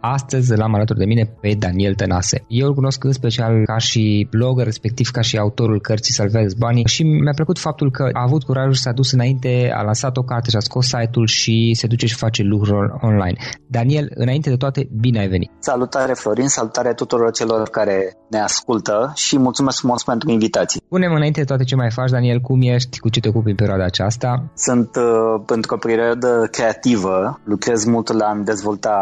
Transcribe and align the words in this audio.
Astăzi 0.00 0.56
l-am 0.56 0.74
alături 0.74 0.98
de 0.98 1.04
mine 1.04 1.24
pe 1.40 1.54
Daniel 1.58 1.94
Tănase. 1.94 2.44
Eu 2.48 2.66
îl 2.66 2.74
cunosc 2.74 3.04
în 3.04 3.12
special 3.12 3.64
ca 3.64 3.78
și 3.78 4.26
blogger, 4.30 4.64
respectiv 4.64 5.08
ca 5.08 5.20
și 5.20 5.38
autorul 5.38 5.80
cărții 5.80 6.14
Salvează 6.14 6.54
Banii 6.58 6.86
și 6.86 7.02
mi-a 7.02 7.32
plăcut 7.34 7.58
faptul 7.58 7.90
că 7.90 8.08
a 8.12 8.22
avut 8.22 8.42
curajul 8.42 8.72
să 8.72 8.80
s-a 8.82 8.92
dus 8.92 9.12
înainte, 9.12 9.72
a 9.74 9.82
lansat 9.82 10.16
o 10.16 10.22
carte 10.22 10.50
și 10.50 10.56
a 10.56 10.60
scos 10.60 10.86
site-ul 10.86 11.26
și 11.26 11.72
se 11.74 11.86
duce 11.86 12.06
și 12.06 12.14
face 12.14 12.42
lucruri 12.42 12.92
online. 13.00 13.36
Daniel, 13.66 14.10
înainte 14.14 14.50
de 14.50 14.56
toate, 14.56 14.88
bine 15.00 15.18
ai 15.18 15.28
venit! 15.28 15.50
Salutare 15.58 16.12
Florin, 16.12 16.48
salutare 16.48 16.94
tuturor 16.94 17.32
celor 17.32 17.68
care 17.68 18.16
ne 18.30 18.38
ascultă 18.38 19.12
și 19.14 19.38
mulțumesc 19.38 19.78
frumos 19.78 20.02
pentru 20.02 20.30
invitații. 20.30 20.80
Punem 20.88 21.12
înainte 21.12 21.40
de 21.40 21.46
toate 21.46 21.64
ce 21.64 21.74
mai 21.74 21.90
faci, 21.90 22.10
Daniel, 22.10 22.38
cum 22.38 22.60
ești, 22.62 22.98
cu 22.98 23.08
ce 23.08 23.20
te 23.20 23.28
ocupi 23.28 23.50
în 23.50 23.56
perioada 23.56 23.84
aceasta? 23.84 24.50
Sunt 24.54 24.96
uh, 24.96 25.42
pentru 25.46 25.74
o 25.74 25.78
perioadă 25.78 26.48
creativă, 26.50 27.40
lucrez 27.44 27.84
mult 27.84 28.12
la 28.12 28.26
a 28.26 28.40
dezvolta 28.44 28.96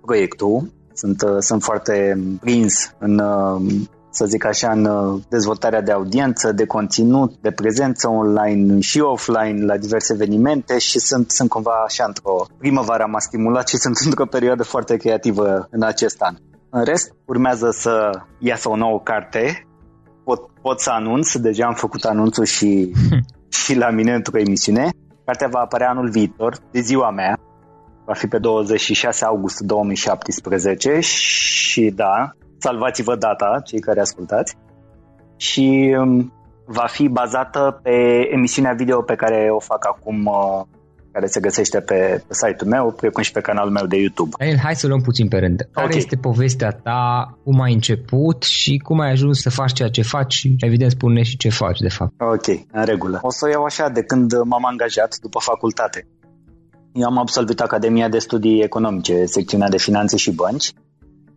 proiectul 0.00 0.43
proiectul. 0.44 0.72
Sunt, 0.92 1.22
uh, 1.22 1.36
sunt 1.38 1.62
foarte 1.62 2.18
prins 2.40 2.94
în, 2.98 3.18
uh, 3.18 3.60
să 4.10 4.24
zic 4.24 4.44
așa, 4.44 4.70
în 4.70 4.84
uh, 4.84 5.20
dezvoltarea 5.28 5.82
de 5.82 5.92
audiență, 5.92 6.52
de 6.52 6.66
conținut, 6.66 7.34
de 7.40 7.50
prezență 7.50 8.08
online 8.08 8.80
și 8.80 9.00
offline 9.00 9.64
la 9.64 9.76
diverse 9.76 10.12
evenimente 10.12 10.78
și 10.78 10.98
sunt, 10.98 11.30
sunt 11.30 11.48
cumva 11.48 11.82
așa 11.86 12.04
într-o 12.06 12.46
primăvară 12.58 13.06
m-a 13.10 13.18
stimulat 13.18 13.68
și 13.68 13.76
sunt 13.84 13.96
într-o 14.04 14.26
perioadă 14.26 14.62
foarte 14.62 14.96
creativă 14.96 15.68
în 15.70 15.82
acest 15.82 16.20
an. 16.20 16.36
În 16.70 16.84
rest, 16.84 17.12
urmează 17.24 17.70
să 17.70 18.10
iasă 18.38 18.68
o 18.68 18.76
nouă 18.76 19.00
carte. 19.00 19.66
Pot, 20.24 20.40
pot 20.62 20.80
să 20.80 20.90
anunț, 20.90 21.36
deja 21.36 21.66
am 21.66 21.74
făcut 21.74 22.04
anunțul 22.04 22.44
și, 22.44 22.92
și 23.64 23.74
la 23.74 23.90
mine 23.90 24.14
într-o 24.14 24.38
emisiune. 24.38 24.88
Cartea 25.24 25.48
va 25.48 25.58
apărea 25.58 25.90
anul 25.90 26.10
viitor, 26.10 26.56
de 26.70 26.80
ziua 26.80 27.10
mea, 27.10 27.38
va 28.04 28.14
fi 28.14 28.26
pe 28.26 28.38
26 28.38 29.24
august 29.24 29.60
2017 29.60 30.98
și 31.00 31.92
da, 31.94 32.30
salvați-vă 32.58 33.16
data, 33.16 33.60
cei 33.64 33.80
care 33.80 34.00
ascultați. 34.00 34.56
Și 35.36 35.96
um, 35.98 36.32
va 36.66 36.86
fi 36.86 37.08
bazată 37.08 37.80
pe 37.82 38.28
emisiunea 38.32 38.72
video 38.72 39.02
pe 39.02 39.14
care 39.14 39.48
o 39.50 39.60
fac 39.60 39.86
acum 39.86 40.24
uh, 40.24 40.62
care 41.14 41.26
se 41.26 41.40
găsește 41.40 41.80
pe, 41.80 42.22
pe 42.26 42.34
site-ul 42.34 42.70
meu, 42.70 42.92
precum 42.92 43.22
și 43.22 43.32
pe 43.32 43.40
canalul 43.40 43.72
meu 43.72 43.86
de 43.86 43.96
YouTube. 43.96 44.30
Daniel, 44.38 44.58
hai 44.58 44.74
să 44.74 44.86
luăm 44.86 45.00
puțin 45.00 45.28
pe 45.28 45.38
rând. 45.38 45.58
Care 45.72 45.86
okay. 45.86 45.98
este 45.98 46.16
povestea 46.16 46.70
ta, 46.70 47.38
cum 47.44 47.60
ai 47.60 47.72
început 47.72 48.42
și 48.42 48.76
cum 48.76 49.00
ai 49.00 49.10
ajuns 49.10 49.40
să 49.40 49.50
faci 49.50 49.72
ceea 49.72 49.88
ce 49.88 50.02
faci 50.02 50.34
și 50.34 50.54
evident 50.58 50.90
spune 50.90 51.22
și 51.22 51.36
ce 51.36 51.48
faci 51.48 51.78
de 51.78 51.88
fapt. 51.88 52.12
Ok, 52.20 52.46
în 52.72 52.84
regulă. 52.84 53.18
O 53.22 53.30
să 53.30 53.44
o 53.44 53.48
iau 53.48 53.64
așa 53.64 53.88
de 53.88 54.02
când 54.02 54.32
m-am 54.44 54.64
angajat 54.64 55.16
după 55.22 55.38
facultate. 55.40 56.06
Eu 56.96 57.06
am 57.06 57.18
absolvit 57.18 57.60
Academia 57.60 58.08
de 58.08 58.18
Studii 58.18 58.62
Economice, 58.62 59.24
secțiunea 59.24 59.68
de 59.68 59.78
finanțe 59.78 60.16
și 60.16 60.32
bănci 60.32 60.72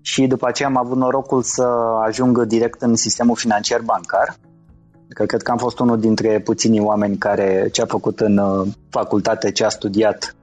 și 0.01 0.27
după 0.27 0.47
aceea 0.47 0.67
am 0.67 0.77
avut 0.77 0.97
norocul 0.97 1.41
să 1.41 1.63
ajung 2.05 2.43
direct 2.43 2.81
în 2.81 2.95
sistemul 2.95 3.35
financiar 3.35 3.81
bancar. 3.81 4.35
Că 5.09 5.25
cred 5.25 5.41
că 5.41 5.51
am 5.51 5.57
fost 5.57 5.79
unul 5.79 5.99
dintre 5.99 6.39
puținii 6.39 6.79
oameni 6.79 7.17
care 7.17 7.69
ce 7.71 7.81
a 7.81 7.85
făcut 7.85 8.19
în 8.19 8.37
uh, 8.37 8.67
facultate, 8.89 9.51
ce 9.51 9.63
a 9.63 9.69
studiat, 9.69 10.35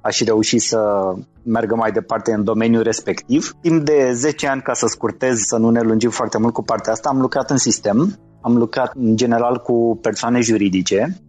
a 0.00 0.10
și 0.10 0.24
reușit 0.24 0.60
să 0.60 1.12
meargă 1.42 1.74
mai 1.74 1.92
departe 1.92 2.32
în 2.32 2.44
domeniul 2.44 2.82
respectiv. 2.82 3.52
Timp 3.60 3.84
de 3.84 4.10
10 4.12 4.46
ani, 4.46 4.62
ca 4.62 4.72
să 4.72 4.86
scurtez, 4.86 5.38
să 5.38 5.56
nu 5.56 5.70
ne 5.70 5.80
lungim 5.80 6.10
foarte 6.10 6.38
mult 6.38 6.52
cu 6.52 6.62
partea 6.62 6.92
asta, 6.92 7.08
am 7.08 7.20
lucrat 7.20 7.50
în 7.50 7.58
sistem, 7.58 8.18
am 8.40 8.56
lucrat 8.56 8.92
în 8.94 9.16
general 9.16 9.56
cu 9.56 9.98
persoane 10.02 10.40
juridice, 10.40 11.20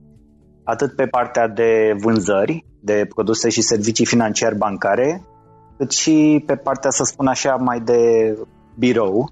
atât 0.70 0.96
pe 0.96 1.06
partea 1.06 1.48
de 1.48 1.96
vânzări, 2.00 2.66
de 2.80 3.06
produse 3.16 3.50
și 3.50 3.62
servicii 3.62 4.06
financiare 4.06 4.56
bancare, 4.56 5.24
cât 5.78 5.92
și 5.92 6.44
pe 6.46 6.56
partea, 6.56 6.90
să 6.90 7.04
spun 7.04 7.28
așa, 7.28 7.56
mai 7.56 7.80
de 7.80 8.02
birou, 8.78 9.32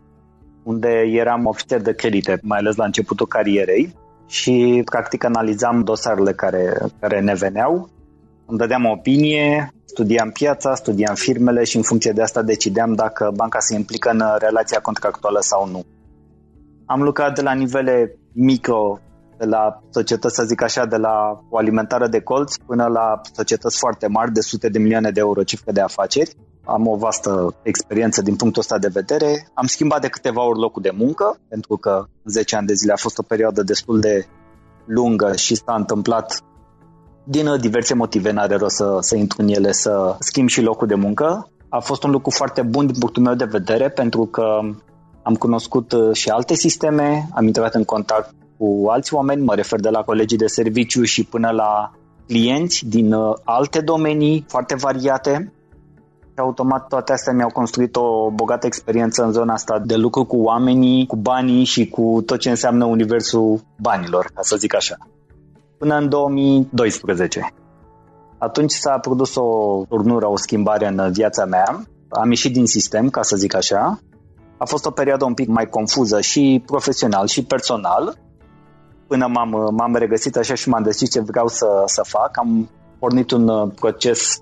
unde 0.64 0.90
eram 1.12 1.46
ofițer 1.46 1.82
de 1.82 1.94
credite, 1.94 2.40
mai 2.42 2.58
ales 2.58 2.76
la 2.76 2.86
începutul 2.86 3.28
carierei 3.28 3.96
și 4.28 4.82
practic 4.86 5.24
analizam 5.24 5.84
dosarele 5.84 6.34
care, 6.34 6.78
care 7.00 7.22
ne 7.22 7.34
veneau, 7.34 7.90
îmi 8.46 8.58
dădeam 8.58 8.86
o 8.86 8.92
opinie, 8.92 9.72
studiam 9.86 10.30
piața, 10.30 10.76
studiam 10.76 11.16
firmele 11.16 11.64
și 11.64 11.76
în 11.76 11.82
funcție 11.82 12.12
de 12.12 12.22
asta 12.22 12.42
decideam 12.42 12.94
dacă 12.94 13.32
banca 13.36 13.60
se 13.60 13.76
implică 13.76 14.10
în 14.10 14.22
relația 14.38 14.80
contractuală 14.80 15.40
sau 15.42 15.68
nu. 15.68 15.86
Am 16.86 17.02
lucrat 17.02 17.36
de 17.36 17.42
la 17.42 17.54
nivele 17.54 18.18
micro 18.34 19.00
de 19.38 19.46
la 19.46 19.82
societăți, 19.90 20.36
să 20.36 20.44
zic 20.44 20.62
așa, 20.62 20.86
de 20.86 20.98
la 20.98 21.40
o 21.50 21.58
alimentară 21.58 22.08
de 22.08 22.22
colți 22.22 22.60
până 22.66 22.88
la 22.88 23.22
societăți 23.34 23.78
foarte 23.78 24.08
mari 24.08 24.32
de 24.32 24.42
sute 24.42 24.70
de 24.70 24.80
milioane 24.80 25.12
de 25.12 25.20
euro 25.20 25.44
cifre 25.44 25.72
de 25.72 25.82
afaceri. 25.82 26.36
Am 26.66 26.88
o 26.88 26.96
vastă 26.96 27.56
experiență 27.64 28.22
din 28.22 28.36
punctul 28.36 28.62
ăsta 28.62 28.78
de 28.78 28.88
vedere. 28.88 29.48
Am 29.54 29.66
schimbat 29.66 30.02
de 30.02 30.08
câteva 30.08 30.46
ori 30.46 30.60
locul 30.60 30.82
de 30.82 30.92
muncă, 30.98 31.40
pentru 31.50 31.78
că 31.78 32.06
10 32.26 32.56
ani 32.56 32.68
de 32.68 32.74
zile 32.74 32.92
a 32.92 32.96
fost 32.96 33.18
o 33.18 33.24
perioadă 33.24 33.64
destul 33.64 34.00
de 34.00 34.26
lungă 34.86 35.36
și 35.36 35.56
s-a 35.56 35.76
întâmplat 35.76 36.42
din 37.24 37.60
diverse 37.60 37.94
motive, 37.94 38.32
n-are 38.32 38.56
rost 38.56 38.76
să, 38.76 38.98
să 39.00 39.16
intru 39.16 39.42
în 39.42 39.48
ele, 39.48 39.72
să 39.72 40.16
schimb 40.20 40.48
și 40.48 40.62
locul 40.62 40.88
de 40.88 40.96
muncă. 40.96 41.50
A 41.70 41.80
fost 41.80 42.04
un 42.04 42.12
lucru 42.12 42.30
foarte 42.30 42.62
bun 42.62 42.86
din 42.86 42.96
punctul 43.00 43.24
meu 43.24 43.36
de 43.36 43.46
vedere, 43.46 43.90
pentru 43.90 44.26
că 44.26 44.60
am 45.24 45.36
cunoscut 45.36 45.94
și 46.14 46.30
alte 46.30 46.54
sisteme, 46.54 47.28
am 47.34 47.46
intrat 47.46 47.74
în 47.74 47.84
contact 47.84 48.34
cu 48.58 48.88
alți 48.90 49.14
oameni, 49.14 49.44
mă 49.44 49.56
refer 49.56 49.80
de 49.80 49.90
la 49.90 50.02
colegii 50.02 50.38
de 50.38 50.48
serviciu 50.48 51.04
și 51.04 51.24
până 51.24 51.50
la 51.50 51.92
clienți 52.28 52.86
din 52.86 53.14
uh, 53.14 53.36
alte 53.44 53.82
domenii 53.82 54.46
foarte 54.48 54.76
variate. 54.76 55.54
Și 56.20 56.44
automat 56.44 56.88
toate 56.88 57.12
astea 57.12 57.34
mi-au 57.34 57.50
construit 57.50 57.96
o 57.96 58.32
bogată 58.32 58.66
experiență 58.66 59.24
în 59.24 59.32
zona 59.32 59.54
asta 59.54 59.80
de 59.80 59.96
lucru 59.96 60.26
cu 60.26 60.38
oamenii, 60.38 61.06
cu 61.06 61.16
banii 61.16 61.64
și 61.64 61.90
cu 61.90 62.24
tot 62.26 62.40
ce 62.40 62.50
înseamnă 62.50 62.86
universul 62.86 63.62
banilor, 63.82 64.30
ca 64.34 64.42
să 64.42 64.56
zic 64.56 64.76
așa. 64.76 64.98
Până 65.78 65.96
în 65.96 66.10
2012. 66.10 67.54
Atunci 68.38 68.72
s-a 68.72 68.98
produs 68.98 69.36
o 69.36 69.84
turnură, 69.90 70.28
o 70.28 70.38
schimbare 70.38 70.88
în 70.88 71.12
viața 71.12 71.46
mea. 71.46 71.84
Am 72.10 72.30
ieșit 72.30 72.54
din 72.54 72.66
sistem, 72.66 73.10
ca 73.10 73.22
să 73.22 73.36
zic 73.36 73.56
așa. 73.56 74.00
A 74.58 74.66
fost 74.66 74.86
o 74.86 74.92
perioadă 74.92 75.26
un 75.26 75.34
pic 75.34 75.48
mai 75.48 75.70
confuză 75.70 76.22
și 76.22 76.64
profesional 76.66 77.28
și 77.28 77.44
personal, 77.44 78.18
până 79.08 79.28
m-am, 79.28 79.74
m-am 79.76 79.96
regăsit 79.96 80.36
așa 80.36 80.54
și 80.54 80.70
m-am 80.70 80.84
decis 80.84 81.12
ce 81.12 81.20
vreau 81.22 81.48
să, 81.48 81.68
să 81.86 82.02
fac. 82.06 82.38
Am 82.38 82.70
pornit 83.00 83.32
un 83.32 83.48
uh, 83.48 83.72
proces 83.76 84.42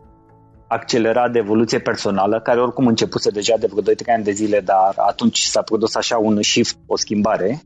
accelerat 0.68 1.32
de 1.32 1.40
evoluție 1.40 1.80
personală, 1.80 2.40
care 2.42 2.62
oricum 2.62 2.88
începuse 2.88 3.30
deja 3.30 3.56
de 3.60 3.68
vreo 3.72 3.94
2-3 3.94 3.96
ani 4.16 4.24
de 4.24 4.32
zile, 4.32 4.60
dar 4.60 4.94
atunci 4.96 5.40
s-a 5.40 5.62
produs 5.62 5.96
așa 5.96 6.18
un 6.18 6.42
shift, 6.42 6.78
o 6.86 6.98
schimbare 6.98 7.62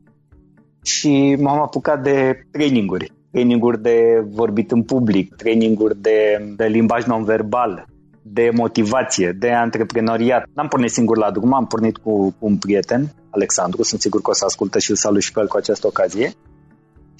și 0.82 1.36
m-am 1.40 1.60
apucat 1.60 2.02
de 2.02 2.46
traininguri. 2.50 3.12
Traininguri 3.30 3.82
de 3.82 4.24
vorbit 4.30 4.70
în 4.70 4.82
public, 4.82 5.34
traininguri 5.34 6.00
de, 6.00 6.48
de 6.56 6.64
limbaj 6.64 7.04
non-verbal, 7.04 7.84
de 8.22 8.50
motivație, 8.54 9.36
de 9.38 9.50
antreprenoriat. 9.50 10.44
N-am 10.54 10.68
pornit 10.68 10.90
singur 10.90 11.16
la 11.16 11.30
drum, 11.30 11.54
am 11.54 11.66
pornit 11.66 11.96
cu, 11.96 12.34
cu 12.38 12.46
un 12.46 12.56
prieten, 12.56 13.14
Alexandru, 13.30 13.82
sunt 13.82 14.00
sigur 14.00 14.20
că 14.20 14.30
o 14.30 14.34
să 14.34 14.44
ascultă 14.44 14.78
și 14.78 14.90
îl 14.90 14.96
salut 14.96 15.22
și 15.22 15.32
pe 15.32 15.40
el 15.40 15.46
cu 15.46 15.56
această 15.56 15.86
ocazie 15.86 16.34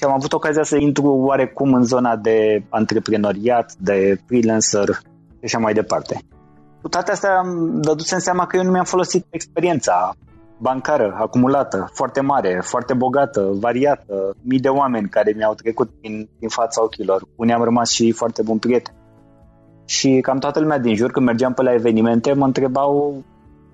și 0.00 0.06
am 0.06 0.12
avut 0.12 0.32
ocazia 0.32 0.62
să 0.62 0.76
intru 0.76 1.06
oarecum 1.06 1.74
în 1.74 1.84
zona 1.84 2.16
de 2.16 2.62
antreprenoriat, 2.68 3.74
de 3.78 4.20
freelancer 4.26 4.88
și 5.38 5.44
așa 5.44 5.58
mai 5.58 5.72
departe. 5.72 6.20
Cu 6.82 6.88
toate 6.88 7.10
astea 7.10 7.38
am 7.38 7.80
dăduse 7.80 8.14
în 8.14 8.20
seama 8.20 8.46
că 8.46 8.56
eu 8.56 8.62
nu 8.62 8.70
mi-am 8.70 8.84
folosit 8.84 9.26
experiența 9.30 10.14
bancară 10.58 11.16
acumulată, 11.18 11.90
foarte 11.92 12.20
mare, 12.20 12.60
foarte 12.64 12.94
bogată, 12.94 13.48
variată, 13.52 14.36
mii 14.42 14.60
de 14.60 14.68
oameni 14.68 15.08
care 15.08 15.32
mi-au 15.36 15.54
trecut 15.54 15.90
prin, 16.00 16.28
prin 16.36 16.48
fața 16.48 16.82
ochilor. 16.82 17.22
Unii 17.36 17.54
am 17.54 17.62
rămas 17.62 17.90
și 17.90 18.12
foarte 18.12 18.42
bun 18.42 18.58
prieten. 18.58 18.94
Și 19.84 20.18
cam 20.20 20.38
toată 20.38 20.60
lumea 20.60 20.78
din 20.78 20.94
jur, 20.94 21.10
când 21.10 21.26
mergeam 21.26 21.52
pe 21.52 21.62
la 21.62 21.72
evenimente, 21.72 22.32
mă 22.32 22.44
întrebau 22.44 23.22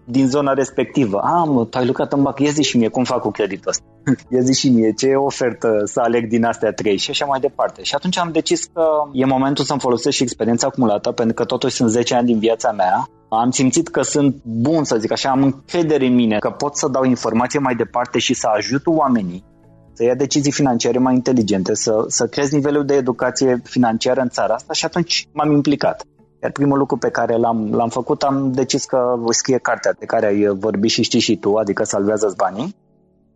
din 0.04 0.28
zona 0.28 0.52
respectivă. 0.52 1.18
A, 1.18 1.44
mă, 1.44 1.64
tu 1.64 1.78
ai 1.78 1.86
lucrat 1.86 2.12
în 2.12 2.22
BAC, 2.22 2.38
ia 2.38 2.50
zi 2.50 2.62
și 2.62 2.76
mie 2.76 2.88
cum 2.88 3.04
fac 3.04 3.20
cu 3.20 3.30
creditul 3.30 3.70
ăsta. 3.70 3.84
ia 4.34 4.40
zi 4.40 4.58
și 4.58 4.68
mie 4.68 4.92
ce 4.92 5.14
ofertă 5.14 5.82
să 5.84 6.00
aleg 6.00 6.28
din 6.28 6.44
astea 6.44 6.72
trei 6.72 6.96
și 6.96 7.10
așa 7.10 7.24
mai 7.24 7.40
departe. 7.40 7.82
Și 7.82 7.94
atunci 7.94 8.18
am 8.18 8.32
decis 8.32 8.64
că 8.64 8.84
e 9.12 9.24
momentul 9.24 9.64
să-mi 9.64 9.80
folosesc 9.80 10.16
și 10.16 10.22
experiența 10.22 10.66
acumulată, 10.66 11.10
pentru 11.10 11.34
că 11.34 11.44
totuși 11.44 11.74
sunt 11.74 11.90
10 11.90 12.14
ani 12.14 12.26
din 12.26 12.38
viața 12.38 12.72
mea. 12.72 13.08
Am 13.28 13.50
simțit 13.50 13.88
că 13.88 14.02
sunt 14.02 14.36
bun, 14.42 14.84
să 14.84 14.96
zic 14.96 15.12
așa, 15.12 15.30
am 15.30 15.42
încredere 15.42 16.06
în 16.06 16.14
mine, 16.14 16.38
că 16.38 16.50
pot 16.50 16.76
să 16.76 16.88
dau 16.88 17.04
informație 17.04 17.58
mai 17.58 17.74
departe 17.74 18.18
și 18.18 18.34
să 18.34 18.46
ajut 18.56 18.86
oamenii 18.86 19.44
să 19.92 20.04
ia 20.04 20.14
decizii 20.14 20.52
financiare 20.52 20.98
mai 20.98 21.14
inteligente, 21.14 21.74
să, 21.74 22.04
să 22.08 22.26
crezi 22.26 22.54
nivelul 22.54 22.84
de 22.84 22.94
educație 22.94 23.60
financiară 23.64 24.20
în 24.20 24.28
țara 24.28 24.54
asta 24.54 24.72
și 24.72 24.84
atunci 24.84 25.28
m-am 25.32 25.52
implicat. 25.52 26.04
Iar 26.42 26.50
primul 26.50 26.78
lucru 26.78 26.96
pe 26.96 27.10
care 27.10 27.36
l-am, 27.36 27.70
l-am 27.74 27.88
făcut, 27.88 28.22
am 28.22 28.52
decis 28.52 28.84
că 28.84 29.14
voi 29.18 29.34
scrie 29.34 29.58
cartea 29.58 29.92
de 29.98 30.06
care 30.06 30.26
ai 30.26 30.46
vorbit 30.46 30.90
și 30.90 31.02
știi 31.02 31.20
și 31.20 31.36
tu, 31.36 31.54
adică 31.54 31.84
Salvează-ți 31.84 32.36
banii. 32.36 32.74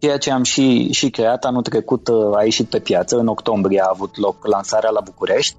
Ceea 0.00 0.19
ce 0.19 0.30
am 0.30 0.42
și, 0.42 0.92
și 0.92 1.11
creat 1.11 1.45
anul 1.45 1.62
trecut 1.62 2.09
uh, 2.09 2.37
a 2.37 2.42
ieșit 2.45 2.69
pe 2.69 2.78
piață, 2.78 3.16
în 3.16 3.26
octombrie 3.26 3.80
a 3.80 3.90
avut 3.92 4.16
loc 4.16 4.47
lansarea 4.47 4.90
la 4.90 5.00
București. 5.00 5.57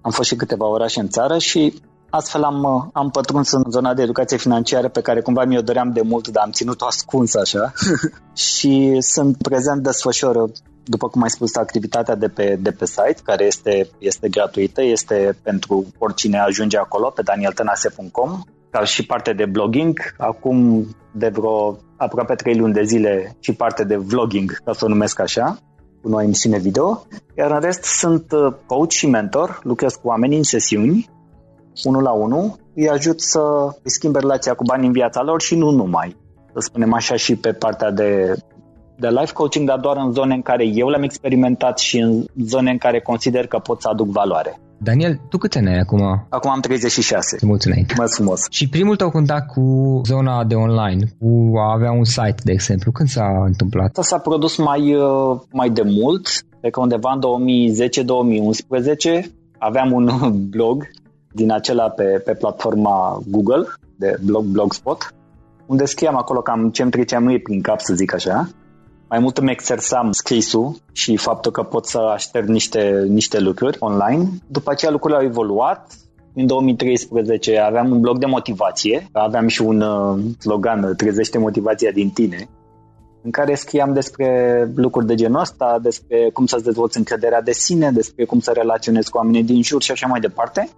Am 0.00 0.10
fost 0.10 0.28
și 0.28 0.36
câteva 0.36 0.66
orașe 0.66 1.00
în 1.00 1.08
țară 1.08 1.38
și 1.38 1.74
astfel 2.10 2.42
am, 2.42 2.62
uh, 2.62 2.90
am 2.92 3.10
pătruns 3.10 3.50
în 3.50 3.62
zona 3.70 3.94
de 3.94 4.02
educație 4.02 4.36
financiară 4.36 4.88
pe 4.88 5.00
care 5.00 5.20
cumva 5.20 5.44
mi-o 5.44 5.60
doream 5.60 5.92
de 5.92 6.00
mult, 6.00 6.28
dar 6.28 6.44
am 6.44 6.50
ținut-o 6.50 6.86
ascuns 6.86 7.34
așa. 7.34 7.72
și 8.50 8.96
sunt 9.00 9.36
prezent, 9.36 9.82
desfășor 9.82 10.50
după 10.88 11.08
cum 11.08 11.22
ai 11.22 11.30
spus, 11.30 11.54
activitatea 11.54 12.14
de 12.14 12.28
pe, 12.28 12.58
de 12.60 12.70
pe 12.70 12.86
site, 12.86 13.16
care 13.22 13.44
este, 13.44 13.90
este 13.98 14.28
gratuită, 14.28 14.82
este 14.82 15.38
pentru 15.42 15.86
oricine 15.98 16.38
ajunge 16.38 16.78
acolo, 16.78 17.10
pe 17.10 17.22
danieltănase.com, 17.22 18.40
ca 18.70 18.84
și 18.84 19.06
parte 19.06 19.32
de 19.32 19.44
blogging. 19.44 19.98
Acum, 20.18 20.86
de 21.12 21.28
vreo 21.28 21.78
aproape 21.96 22.34
3 22.34 22.56
luni 22.56 22.72
de 22.72 22.82
zile, 22.82 23.36
și 23.40 23.52
parte 23.52 23.84
de 23.84 23.96
vlogging, 23.96 24.60
ca 24.64 24.72
să 24.72 24.84
o 24.84 24.88
numesc 24.88 25.20
așa, 25.20 25.58
cu 26.02 26.10
o 26.10 26.22
emisiune 26.22 26.58
video. 26.58 27.06
Iar 27.36 27.50
în 27.50 27.60
rest 27.60 27.84
sunt 27.84 28.32
uh, 28.32 28.54
coach 28.66 28.90
și 28.90 29.06
mentor, 29.06 29.60
lucrez 29.62 29.94
cu 29.94 30.08
oameni 30.08 30.36
în 30.36 30.42
sesiuni, 30.42 31.10
unul 31.84 32.02
la 32.02 32.12
unul, 32.12 32.56
îi 32.74 32.88
ajut 32.88 33.20
să 33.20 33.40
îi 33.82 33.90
schimbe 33.90 34.18
relația 34.18 34.54
cu 34.54 34.62
banii 34.64 34.86
în 34.86 34.92
viața 34.92 35.22
lor 35.22 35.40
și 35.40 35.54
nu 35.54 35.70
numai. 35.70 36.16
Să 36.52 36.60
spunem 36.60 36.92
așa 36.92 37.16
și 37.16 37.36
pe 37.36 37.52
partea 37.52 37.90
de 37.90 38.34
de 38.98 39.08
life 39.08 39.32
coaching, 39.32 39.66
dar 39.66 39.78
doar 39.78 39.96
în 39.96 40.12
zone 40.12 40.34
în 40.34 40.42
care 40.42 40.66
eu 40.66 40.88
le-am 40.88 41.02
experimentat 41.02 41.78
și 41.78 41.98
în 41.98 42.24
zone 42.44 42.70
în 42.70 42.78
care 42.78 43.00
consider 43.00 43.46
că 43.46 43.58
pot 43.58 43.80
să 43.80 43.88
aduc 43.88 44.08
valoare. 44.08 44.60
Daniel, 44.78 45.20
tu 45.28 45.38
câte 45.38 45.58
ne 45.58 45.70
ai 45.70 45.78
acum? 45.78 46.26
Acum 46.28 46.50
am 46.50 46.60
36. 46.60 47.38
Mulțumesc. 47.42 47.80
Mulțumesc 47.80 48.14
frumos. 48.14 48.40
Și 48.50 48.68
primul 48.68 48.96
tău 48.96 49.10
contact 49.10 49.46
cu 49.46 50.00
zona 50.04 50.44
de 50.44 50.54
online, 50.54 51.04
cu 51.18 51.58
a 51.58 51.72
avea 51.72 51.92
un 51.92 52.04
site, 52.04 52.40
de 52.44 52.52
exemplu, 52.52 52.92
când 52.92 53.08
s-a 53.08 53.42
întâmplat? 53.44 53.86
Asta 53.86 54.02
s-a 54.02 54.18
produs 54.18 54.56
mai, 54.56 54.94
uh, 54.94 55.40
mai 55.52 55.70
de 55.70 55.82
mult, 55.82 56.28
cred 56.60 56.72
că 56.72 56.80
undeva 56.80 57.12
în 57.12 57.20
2010-2011. 57.20 59.26
Aveam 59.58 59.92
un 59.92 60.10
blog 60.54 60.88
din 61.32 61.52
acela 61.52 61.88
pe, 61.88 62.22
pe 62.24 62.32
platforma 62.32 63.20
Google, 63.26 63.66
de 63.96 64.16
blog 64.24 64.44
Blogspot, 64.44 65.14
unde 65.66 65.84
scriam 65.84 66.16
acolo 66.16 66.40
cam 66.40 66.70
ce-mi 66.70 66.90
trecea 66.90 67.18
mie 67.18 67.38
prin 67.38 67.60
cap, 67.60 67.80
să 67.80 67.94
zic 67.94 68.14
așa. 68.14 68.48
Mai 69.08 69.18
mult 69.18 69.38
îmi 69.38 69.50
exersam 69.50 70.12
scrisul 70.12 70.76
și 70.92 71.16
faptul 71.16 71.52
că 71.52 71.62
pot 71.62 71.86
să 71.86 71.98
așterg 71.98 72.48
niște, 72.48 73.04
niște 73.08 73.38
lucruri 73.40 73.76
online. 73.80 74.28
După 74.46 74.70
aceea 74.70 74.90
lucrurile 74.90 75.20
au 75.20 75.26
evoluat. 75.26 75.94
În 76.34 76.46
2013 76.46 77.58
aveam 77.58 77.90
un 77.90 78.00
blog 78.00 78.18
de 78.18 78.26
motivație, 78.26 79.08
aveam 79.12 79.46
și 79.46 79.62
un 79.62 79.80
uh, 79.80 80.18
slogan, 80.38 80.94
trezește 80.96 81.38
motivația 81.38 81.90
din 81.90 82.10
tine, 82.10 82.48
în 83.22 83.30
care 83.30 83.54
scriam 83.54 83.92
despre 83.92 84.70
lucruri 84.74 85.06
de 85.06 85.14
genul 85.14 85.40
ăsta, 85.40 85.78
despre 85.82 86.30
cum 86.32 86.46
să-ți 86.46 86.64
dezvolți 86.64 86.96
încrederea 86.96 87.42
de 87.42 87.52
sine, 87.52 87.90
despre 87.90 88.24
cum 88.24 88.40
să 88.40 88.52
relaționezi 88.54 89.10
cu 89.10 89.16
oamenii 89.16 89.42
din 89.42 89.62
jur 89.62 89.82
și 89.82 89.90
așa 89.90 90.06
mai 90.06 90.20
departe, 90.20 90.68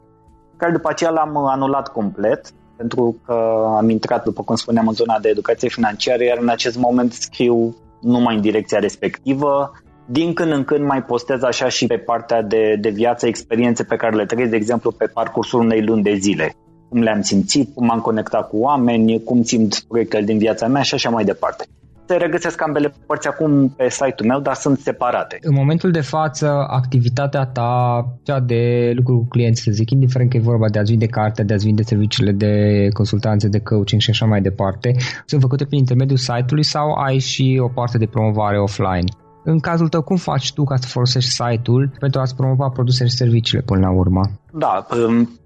care 0.57 0.73
după 0.73 0.89
aceea 0.89 1.11
l-am 1.11 1.37
anulat 1.37 1.89
complet, 1.89 2.51
pentru 2.77 3.17
că 3.25 3.65
am 3.77 3.91
intrat, 3.91 4.25
după 4.25 4.43
cum 4.43 4.57
spuneam, 4.57 4.89
în 4.89 4.95
zona 4.95 5.19
de 5.19 5.29
educație 5.29 5.69
financiară, 5.69 6.25
iar 6.25 6.39
în 6.41 6.49
acest 6.49 6.77
moment 6.77 7.13
scriu 7.13 7.77
numai 8.01 8.35
în 8.35 8.41
direcția 8.41 8.79
respectivă. 8.79 9.73
Din 10.07 10.33
când 10.33 10.53
în 10.53 10.65
când 10.65 10.87
mai 10.87 11.03
postez 11.03 11.43
așa 11.43 11.69
și 11.69 11.87
pe 11.87 11.97
partea 11.97 12.43
de, 12.43 12.77
de 12.81 12.89
viață, 12.89 13.27
experiențe 13.27 13.85
pe 13.85 13.97
care 13.97 14.17
le 14.17 14.27
trăiesc, 14.27 14.51
de 14.51 14.57
exemplu, 14.57 14.91
pe 14.91 15.07
parcursul 15.07 15.61
unei 15.61 15.83
luni 15.83 16.03
de 16.03 16.15
zile. 16.15 16.55
Cum 16.89 17.03
le-am 17.03 17.21
simțit, 17.21 17.75
cum 17.75 17.91
am 17.91 18.01
conectat 18.01 18.49
cu 18.49 18.57
oameni, 18.57 19.23
cum 19.25 19.43
simt 19.43 19.85
proiectele 19.89 20.25
din 20.25 20.39
viața 20.39 20.67
mea 20.67 20.83
și 20.83 20.95
așa 20.95 21.11
mai 21.11 21.25
departe 21.25 21.65
se 22.09 22.17
regăsesc 22.17 22.63
ambele 22.63 22.95
părți 23.07 23.29
acum 23.29 23.69
pe 23.69 23.89
site-ul 23.89 24.29
meu, 24.29 24.41
dar 24.41 24.55
sunt 24.55 24.79
separate. 24.79 25.39
În 25.43 25.55
momentul 25.55 25.91
de 25.91 26.01
față, 26.01 26.67
activitatea 26.69 27.45
ta, 27.47 28.05
cea 28.23 28.41
de 28.41 28.93
lucru 28.95 29.17
cu 29.17 29.27
clienți, 29.29 29.63
să 29.63 29.71
zic, 29.71 29.91
indiferent 29.91 30.31
că 30.31 30.37
e 30.37 30.41
vorba 30.41 30.69
de 30.69 30.79
a-ți 30.79 30.91
vinde 30.91 31.07
carte, 31.07 31.43
de 31.43 31.55
a-ți 31.55 31.65
vinde 31.65 31.83
serviciile 31.83 32.33
de 32.33 32.53
consultanțe, 32.93 33.49
de 33.49 33.61
coaching 33.61 34.01
și 34.01 34.11
așa 34.11 34.27
mai 34.27 34.41
departe, 34.41 34.97
sunt 35.27 35.41
făcute 35.41 35.65
prin 35.65 35.79
intermediul 35.79 36.19
site-ului 36.19 36.65
sau 36.65 36.93
ai 36.93 37.19
și 37.19 37.61
o 37.63 37.69
parte 37.69 37.99
de 37.99 38.07
promovare 38.07 38.59
offline? 38.61 39.09
În 39.45 39.59
cazul 39.59 39.89
tău, 39.89 40.03
cum 40.03 40.17
faci 40.17 40.53
tu 40.53 40.65
ca 40.65 40.77
să 40.77 40.89
folosești 40.89 41.31
site-ul 41.31 41.93
pentru 41.99 42.21
a-ți 42.21 42.37
promova 42.37 42.69
produsele 42.69 43.09
și 43.09 43.15
serviciile 43.15 43.63
până 43.67 43.81
la 43.81 43.91
urmă? 43.91 44.21
Da, 44.53 44.87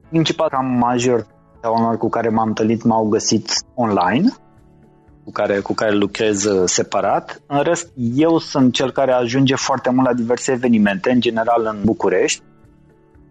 principal 0.09 0.49
cam 0.49 0.67
major 0.67 1.27
oamenilor 1.63 1.97
cu 1.97 2.09
care 2.09 2.29
m-am 2.29 2.49
întâlnit 2.49 2.85
m-au 2.85 3.09
găsit 3.09 3.51
online 3.75 4.33
cu 5.25 5.33
care, 5.33 5.61
cu 5.61 5.75
care 5.75 5.95
lucrez 5.95 6.45
uh, 6.45 6.63
separat. 6.65 7.43
În 7.47 7.63
rest, 7.63 7.91
eu 8.15 8.39
sunt 8.39 8.73
cel 8.73 8.91
care 8.91 9.13
ajunge 9.13 9.55
foarte 9.55 9.91
mult 9.91 10.07
la 10.07 10.15
diverse 10.15 10.53
evenimente, 10.53 11.11
în 11.11 11.21
general 11.21 11.71
în 11.75 11.81
București, 11.85 12.43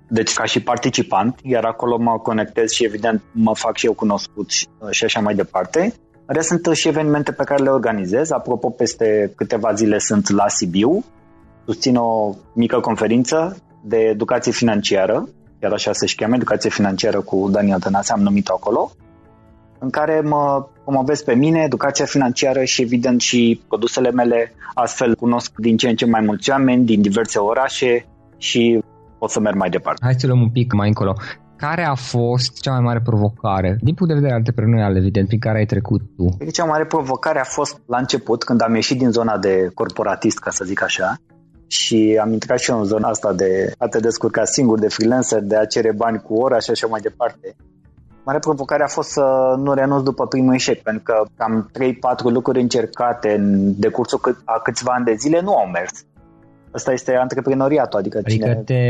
deci 0.09 0.33
ca 0.33 0.43
și 0.43 0.61
participant, 0.61 1.39
iar 1.43 1.63
acolo 1.63 1.97
mă 1.97 2.19
conectez 2.19 2.71
și 2.71 2.85
evident 2.85 3.21
mă 3.31 3.55
fac 3.55 3.77
și 3.77 3.85
eu 3.85 3.93
cunoscut 3.93 4.49
și, 4.49 4.67
uh, 4.79 4.89
și 4.89 5.03
așa 5.03 5.19
mai 5.19 5.35
departe. 5.35 5.93
În 6.25 6.35
rest 6.35 6.47
sunt 6.47 6.75
și 6.75 6.87
evenimente 6.87 7.31
pe 7.31 7.43
care 7.43 7.63
le 7.63 7.69
organizez. 7.69 8.31
Apropo, 8.31 8.69
peste 8.69 9.33
câteva 9.35 9.73
zile 9.73 9.97
sunt 9.97 10.29
la 10.29 10.47
Sibiu. 10.47 11.03
Susțin 11.65 11.95
o 11.95 12.35
mică 12.53 12.79
conferință 12.79 13.57
de 13.83 13.97
educație 13.97 14.51
financiară, 14.51 15.29
chiar 15.59 15.71
așa 15.71 15.93
se 15.93 16.13
cheamă, 16.15 16.35
educație 16.35 16.69
financiară 16.69 17.21
cu 17.21 17.49
Daniel 17.51 17.79
Tănase, 17.79 18.13
am 18.13 18.21
numit 18.21 18.47
acolo 18.47 18.91
în 19.83 19.89
care 19.89 20.21
mă 20.21 20.67
promovez 20.91 21.21
pe 21.21 21.35
mine, 21.35 21.63
educația 21.63 22.05
financiară 22.05 22.63
și 22.63 22.81
evident 22.81 23.21
și 23.21 23.61
produsele 23.67 24.11
mele. 24.11 24.53
Astfel 24.73 25.15
cunosc 25.15 25.51
din 25.57 25.77
ce 25.77 25.89
în 25.89 25.95
ce 25.95 26.05
mai 26.05 26.21
mulți 26.21 26.49
oameni 26.49 26.85
din 26.85 27.01
diverse 27.01 27.39
orașe 27.39 28.05
și 28.37 28.83
pot 29.19 29.29
să 29.29 29.39
merg 29.39 29.55
mai 29.55 29.69
departe. 29.69 30.01
Hai 30.03 30.13
să 30.17 30.27
luăm 30.27 30.41
un 30.41 30.49
pic 30.49 30.73
mai 30.73 30.87
încolo. 30.87 31.13
Care 31.55 31.83
a 31.83 31.95
fost 31.95 32.61
cea 32.61 32.71
mai 32.71 32.81
mare 32.81 33.01
provocare, 33.03 33.77
din 33.81 33.93
punct 33.93 34.13
de 34.13 34.19
vedere 34.19 34.35
antreprenorial, 34.35 34.95
evident, 34.95 35.27
prin 35.27 35.39
care 35.39 35.57
ai 35.57 35.65
trecut 35.65 36.01
tu? 36.17 36.51
Cea 36.51 36.63
mai 36.63 36.71
mare 36.71 36.85
provocare 36.85 37.39
a 37.39 37.43
fost 37.43 37.81
la 37.85 37.97
început, 37.97 38.43
când 38.43 38.61
am 38.61 38.75
ieșit 38.75 38.97
din 38.97 39.11
zona 39.11 39.37
de 39.37 39.71
corporatist, 39.73 40.39
ca 40.39 40.49
să 40.49 40.65
zic 40.65 40.83
așa, 40.83 41.15
și 41.67 42.19
am 42.21 42.31
intrat 42.31 42.59
și 42.59 42.71
eu 42.71 42.79
în 42.79 42.85
zona 42.85 43.07
asta 43.09 43.33
de 43.33 43.73
a 43.77 43.87
te 43.87 43.99
descurca 43.99 44.45
singur, 44.45 44.79
de 44.79 44.87
freelancer, 44.87 45.41
de 45.41 45.55
a 45.55 45.65
cere 45.65 45.91
bani 45.91 46.21
cu 46.21 46.33
ora 46.33 46.59
și 46.59 46.71
așa 46.71 46.87
mai 46.87 47.01
departe. 47.01 47.55
Mare 48.31 48.43
provocare 48.43 48.83
a 48.83 48.87
fost 48.87 49.09
să 49.09 49.55
nu 49.57 49.73
renunț 49.73 50.03
după 50.03 50.27
primul 50.27 50.53
eșec, 50.53 50.81
pentru 50.81 51.03
că 51.03 51.23
cam 51.37 51.71
3-4 51.79 52.23
lucruri 52.23 52.61
încercate 52.61 53.33
în 53.33 53.73
decursul 53.79 54.19
a 54.45 54.59
câțiva 54.59 54.91
ani 54.93 55.05
de 55.05 55.13
zile 55.13 55.41
nu 55.41 55.55
au 55.57 55.67
mers. 55.67 55.91
Asta 56.71 56.91
este 56.91 57.15
antreprenoriatul, 57.15 57.99
adică, 57.99 58.17
adică 58.17 58.45
cine... 58.45 58.61
te 58.65 58.81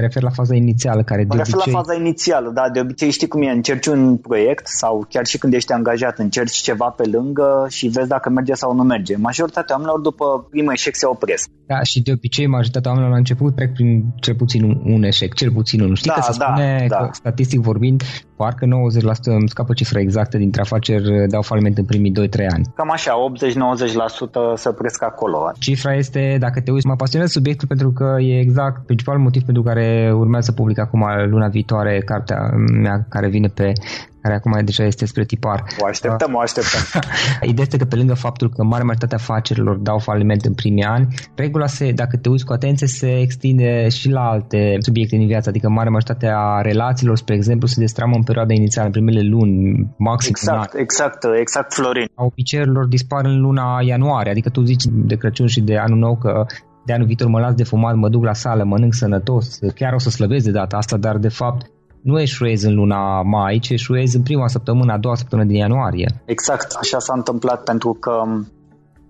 referi 0.00 0.24
la 0.24 0.30
faza 0.30 0.54
inițială, 0.54 1.02
care 1.02 1.24
de 1.24 1.36
obicei... 1.36 1.72
la 1.72 1.78
faza 1.78 1.94
inițială, 1.94 2.50
da, 2.50 2.68
de 2.72 2.80
obicei 2.80 3.10
știi 3.10 3.28
cum 3.28 3.42
e, 3.42 3.50
încerci 3.50 3.86
un 3.86 4.16
proiect 4.16 4.66
sau 4.66 5.06
chiar 5.08 5.26
și 5.26 5.38
când 5.38 5.52
ești 5.52 5.72
angajat, 5.72 6.18
încerci 6.18 6.56
ceva 6.56 6.94
pe 6.96 7.08
lângă 7.08 7.66
și 7.68 7.86
vezi 7.88 8.08
dacă 8.08 8.30
merge 8.30 8.54
sau 8.54 8.74
nu 8.74 8.82
merge. 8.82 9.16
Majoritatea 9.16 9.74
oamenilor 9.74 10.00
după 10.00 10.46
primul 10.50 10.72
eșec 10.72 10.94
se 10.94 11.06
opresc. 11.06 11.48
Da, 11.66 11.82
și 11.82 12.02
de 12.02 12.12
obicei 12.12 12.46
majoritatea 12.46 12.90
oamenilor 12.90 13.14
la 13.14 13.22
început 13.24 13.54
trec 13.54 13.72
prin 13.72 14.04
cel 14.20 14.34
puțin 14.34 14.62
un, 14.64 14.92
un 14.92 15.02
eșec, 15.02 15.34
cel 15.34 15.50
puțin 15.50 15.80
unul. 15.80 15.96
Știi 15.96 16.10
da, 16.10 16.14
că 16.14 16.32
se 16.32 16.38
da, 16.38 16.44
spune, 16.44 16.86
da. 16.88 16.96
Că, 16.96 17.08
statistic 17.12 17.60
vorbind, 17.60 18.02
parcă 18.36 18.66
90% 18.66 18.68
îmi 19.24 19.48
scapă 19.48 19.72
cifra 19.72 20.00
exactă 20.00 20.36
dintre 20.36 20.60
afaceri 20.60 21.28
dau 21.28 21.42
faliment 21.42 21.78
în 21.78 21.84
primii 21.84 22.12
2-3 22.12 22.46
ani. 22.52 22.64
Cam 22.74 22.90
așa, 22.90 23.12
80-90% 24.54 24.54
se 24.54 24.68
opresc 24.68 25.02
acolo. 25.02 25.52
Cifra 25.58 25.94
este, 25.94 26.36
dacă 26.40 26.60
te 26.60 26.70
uiți, 26.70 26.86
mă 26.86 26.96
pasionează 26.96 27.23
subiectul 27.26 27.68
pentru 27.68 27.92
că 27.92 28.16
e 28.20 28.40
exact 28.40 28.86
principalul 28.86 29.22
motiv 29.22 29.42
pentru 29.42 29.62
care 29.62 30.12
urmează 30.14 30.46
să 30.46 30.52
public 30.52 30.78
acum 30.78 31.04
luna 31.26 31.48
viitoare 31.48 32.02
cartea 32.04 32.38
mea 32.82 33.06
care 33.08 33.28
vine 33.28 33.48
pe 33.48 33.72
care 34.24 34.36
acum 34.36 34.64
deja 34.64 34.84
este 34.84 35.06
spre 35.06 35.24
tipar. 35.24 35.64
O 35.78 35.86
așteptăm, 35.86 36.34
o 36.34 36.38
așteptăm. 36.38 37.00
Ideea 37.50 37.66
este 37.66 37.76
că 37.76 37.84
pe 37.84 37.96
lângă 37.96 38.14
faptul 38.14 38.48
că 38.48 38.62
mare 38.62 38.82
majoritatea 38.82 39.18
afacerilor 39.20 39.76
dau 39.76 39.98
faliment 39.98 40.44
în 40.44 40.54
primii 40.54 40.84
ani, 40.84 41.14
regula 41.34 41.66
se, 41.66 41.92
dacă 41.92 42.16
te 42.16 42.28
uiți 42.28 42.44
cu 42.44 42.52
atenție, 42.52 42.86
se 42.86 43.20
extinde 43.20 43.88
și 43.88 44.08
la 44.10 44.20
alte 44.20 44.76
subiecte 44.78 45.16
din 45.16 45.26
viață, 45.26 45.48
adică 45.48 45.68
mare 45.68 45.88
majoritatea 45.88 46.60
relațiilor, 46.62 47.16
spre 47.16 47.34
exemplu, 47.34 47.66
se 47.66 47.80
destramă 47.80 48.14
în 48.16 48.22
perioada 48.22 48.52
inițială, 48.52 48.86
în 48.86 48.92
primele 48.92 49.20
luni, 49.20 49.86
maxim 49.98 50.34
Exact, 50.36 50.74
exact, 50.74 51.24
exact, 51.40 51.72
Florin. 51.72 52.06
A 52.14 52.24
obiceiurilor 52.24 52.86
dispar 52.86 53.24
în 53.24 53.40
luna 53.40 53.78
ianuarie, 53.82 54.30
adică 54.30 54.48
tu 54.48 54.62
zici 54.62 54.84
de 54.88 55.16
Crăciun 55.16 55.46
și 55.46 55.60
de 55.60 55.76
anul 55.76 55.98
nou 55.98 56.16
că 56.16 56.46
de 56.84 56.92
anul 56.92 57.06
viitor 57.06 57.28
mă 57.28 57.40
las 57.40 57.54
de 57.54 57.64
fumat, 57.64 57.94
mă 57.94 58.08
duc 58.08 58.24
la 58.24 58.32
sală, 58.32 58.64
mănânc 58.64 58.94
sănătos, 58.94 59.58
chiar 59.74 59.92
o 59.92 59.98
să 59.98 60.10
slăbesc 60.10 60.44
de 60.44 60.50
data 60.50 60.76
asta, 60.76 60.96
dar 60.96 61.16
de 61.16 61.28
fapt 61.28 61.70
nu 62.00 62.20
eșuezi 62.20 62.66
în 62.66 62.74
luna 62.74 63.22
mai, 63.22 63.58
ci 63.58 63.68
eșuezi 63.68 64.16
în 64.16 64.22
prima 64.22 64.48
săptămână, 64.48 64.92
a 64.92 64.98
doua 64.98 65.14
săptămână 65.14 65.48
din 65.48 65.56
ianuarie. 65.56 66.22
Exact, 66.24 66.72
așa 66.80 66.98
s-a 66.98 67.14
întâmplat 67.16 67.62
pentru 67.62 67.96
că 68.00 68.22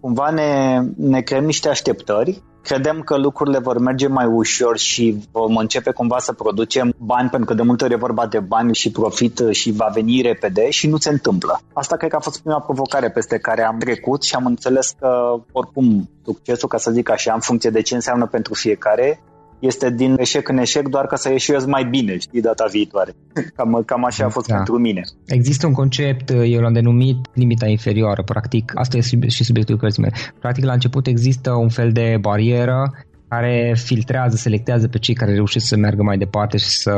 cumva 0.01 0.31
ne, 0.31 0.81
ne 0.97 1.21
creăm 1.21 1.45
niște 1.45 1.69
așteptări, 1.69 2.43
credem 2.65 3.01
că 3.01 3.17
lucrurile 3.17 3.59
vor 3.59 3.79
merge 3.79 4.07
mai 4.07 4.27
ușor 4.27 4.79
și 4.79 5.29
vom 5.33 5.57
începe 5.57 5.91
cumva 5.91 6.19
să 6.19 6.33
producem 6.33 6.95
bani, 6.99 7.29
pentru 7.29 7.49
că 7.49 7.55
de 7.55 7.63
multe 7.63 7.85
ori 7.85 7.93
e 7.93 7.97
vorba 7.97 8.27
de 8.27 8.39
bani 8.39 8.75
și 8.75 8.91
profit 8.91 9.41
și 9.51 9.71
va 9.73 9.91
veni 9.95 10.21
repede 10.23 10.71
și 10.71 10.89
nu 10.89 10.97
se 10.97 11.11
întâmplă. 11.11 11.61
Asta 11.73 11.97
cred 11.97 12.11
că 12.11 12.17
a 12.17 12.21
fost 12.21 12.41
prima 12.41 12.61
provocare 12.61 13.11
peste 13.11 13.39
care 13.39 13.65
am 13.65 13.79
trecut 13.79 14.23
și 14.23 14.35
am 14.35 14.47
înțeles 14.47 14.95
că 14.99 15.35
oricum 15.53 16.09
succesul, 16.25 16.69
ca 16.69 16.77
să 16.77 16.91
zic 16.91 17.11
așa, 17.11 17.33
în 17.33 17.41
funcție 17.41 17.71
de 17.71 17.83
ce 17.83 17.95
înseamnă 17.95 18.27
pentru 18.27 18.55
fiecare, 18.55 19.21
este 19.67 19.91
din 19.91 20.17
eșec 20.19 20.49
în 20.49 20.59
eșec 20.59 20.89
doar 20.89 21.07
ca 21.07 21.17
să 21.17 21.31
ieșuiesc 21.31 21.67
mai 21.67 21.85
bine, 21.85 22.19
știi, 22.19 22.41
data 22.41 22.65
viitoare. 22.71 23.13
Cam, 23.57 23.83
cam 23.87 24.05
așa 24.05 24.25
a 24.25 24.29
fost 24.29 24.47
da. 24.47 24.55
pentru 24.55 24.79
mine. 24.79 25.01
Există 25.27 25.67
un 25.67 25.73
concept, 25.73 26.31
eu 26.31 26.61
l-am 26.61 26.73
denumit 26.73 27.17
limita 27.35 27.67
inferioară, 27.67 28.23
practic, 28.23 28.73
asta 28.75 28.97
e 28.97 29.29
și 29.29 29.45
subiectul 29.45 29.77
cărții 29.77 30.03
mele. 30.03 30.15
Practic, 30.39 30.65
la 30.65 30.73
început 30.73 31.07
există 31.07 31.51
un 31.53 31.69
fel 31.69 31.93
de 31.93 32.17
barieră 32.21 32.93
care 33.29 33.75
filtrează, 33.77 34.37
selectează 34.37 34.89
pe 34.89 34.99
cei 34.99 35.15
care 35.15 35.35
reușesc 35.35 35.67
să 35.67 35.77
meargă 35.77 36.03
mai 36.03 36.19
departe 36.19 36.57
și 36.57 36.69
să 36.69 36.93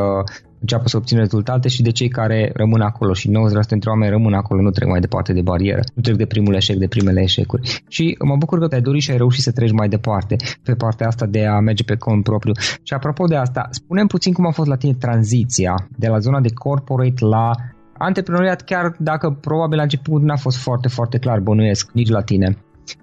înceapă 0.61 0.89
să 0.89 0.97
obțină 0.97 1.21
rezultate 1.21 1.69
și 1.69 1.83
de 1.83 1.91
cei 1.91 2.09
care 2.09 2.51
rămân 2.55 2.81
acolo 2.81 3.13
și 3.13 3.29
90% 3.29 3.33
dintre 3.69 3.91
oameni 3.91 4.11
rămân 4.11 4.35
acolo, 4.35 4.63
nu 4.63 4.71
trec 4.71 4.89
mai 4.89 5.01
departe 5.01 5.33
de 5.33 5.41
barieră, 5.41 5.81
nu 5.95 6.03
trec 6.03 6.17
de 6.17 6.27
primul 6.27 6.55
eșec, 6.55 6.77
de 6.77 6.87
primele 6.87 7.21
eșecuri. 7.21 7.83
Și 7.89 8.17
mă 8.25 8.37
bucur 8.37 8.59
că 8.59 8.67
te-ai 8.69 8.81
dorit 8.81 9.03
și 9.03 9.11
ai 9.11 9.17
reușit 9.17 9.43
să 9.43 9.53
treci 9.53 9.73
mai 9.73 9.89
departe 9.89 10.37
pe 10.63 10.75
partea 10.75 11.07
asta 11.07 11.27
de 11.27 11.47
a 11.47 11.59
merge 11.59 11.85
pe 11.85 11.97
cont 11.97 12.23
propriu. 12.23 12.53
Și 12.83 12.95
apropo 12.95 13.25
de 13.25 13.37
asta, 13.37 13.69
spunem 13.71 14.07
puțin 14.07 14.33
cum 14.33 14.47
a 14.47 14.51
fost 14.51 14.69
la 14.69 14.77
tine 14.77 14.95
tranziția 14.99 15.75
de 15.97 16.09
la 16.09 16.19
zona 16.19 16.41
de 16.41 16.53
corporate 16.55 17.25
la 17.25 17.51
antreprenoriat, 17.99 18.63
chiar 18.63 18.97
dacă 18.99 19.39
probabil 19.41 19.77
la 19.77 19.83
început 19.83 20.23
n-a 20.23 20.37
fost 20.37 20.57
foarte, 20.57 20.89
foarte 20.89 21.19
clar, 21.19 21.41
bănuiesc, 21.41 21.91
nici 21.93 22.09
la 22.09 22.23
tine. 22.23 22.57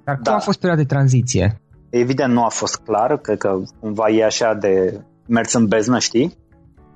Dar 0.04 0.16
cum 0.16 0.24
da. 0.24 0.36
a 0.36 0.40
fost 0.40 0.60
perioada 0.60 0.82
de 0.82 0.94
tranziție? 0.94 1.62
Evident 1.90 2.34
nu 2.34 2.44
a 2.44 2.50
fost 2.50 2.76
clar, 2.76 3.18
cred 3.18 3.38
că 3.38 3.60
cumva 3.80 4.10
e 4.10 4.26
așa 4.26 4.54
de 4.54 5.02
mers 5.28 5.54
în 5.54 5.68
beznă, 5.68 6.00
știi? 6.00 6.38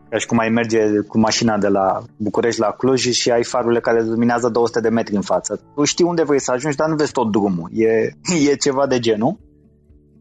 Ca 0.10 0.18
și 0.18 0.26
cum 0.26 0.38
ai 0.38 0.50
merge 0.50 1.00
cu 1.08 1.20
mașina 1.20 1.58
de 1.58 1.68
la 1.68 2.04
București 2.18 2.60
la 2.60 2.72
Cluj 2.72 3.10
și 3.10 3.32
ai 3.32 3.44
farurile 3.44 3.80
care 3.80 4.04
luminează 4.04 4.50
200 4.50 4.80
de 4.80 4.90
metri 4.90 5.16
în 5.16 5.22
față. 5.22 5.60
Tu 5.76 5.84
știi 5.84 6.06
unde 6.06 6.24
vrei 6.24 6.40
să 6.42 6.52
ajungi, 6.52 6.78
dar 6.78 6.90
nu 6.90 6.96
vezi 6.96 7.12
tot 7.12 7.32
drumul. 7.32 7.70
E, 7.74 7.88
e 8.52 8.56
ceva 8.56 8.88
de 8.88 9.00
genul. 9.00 9.38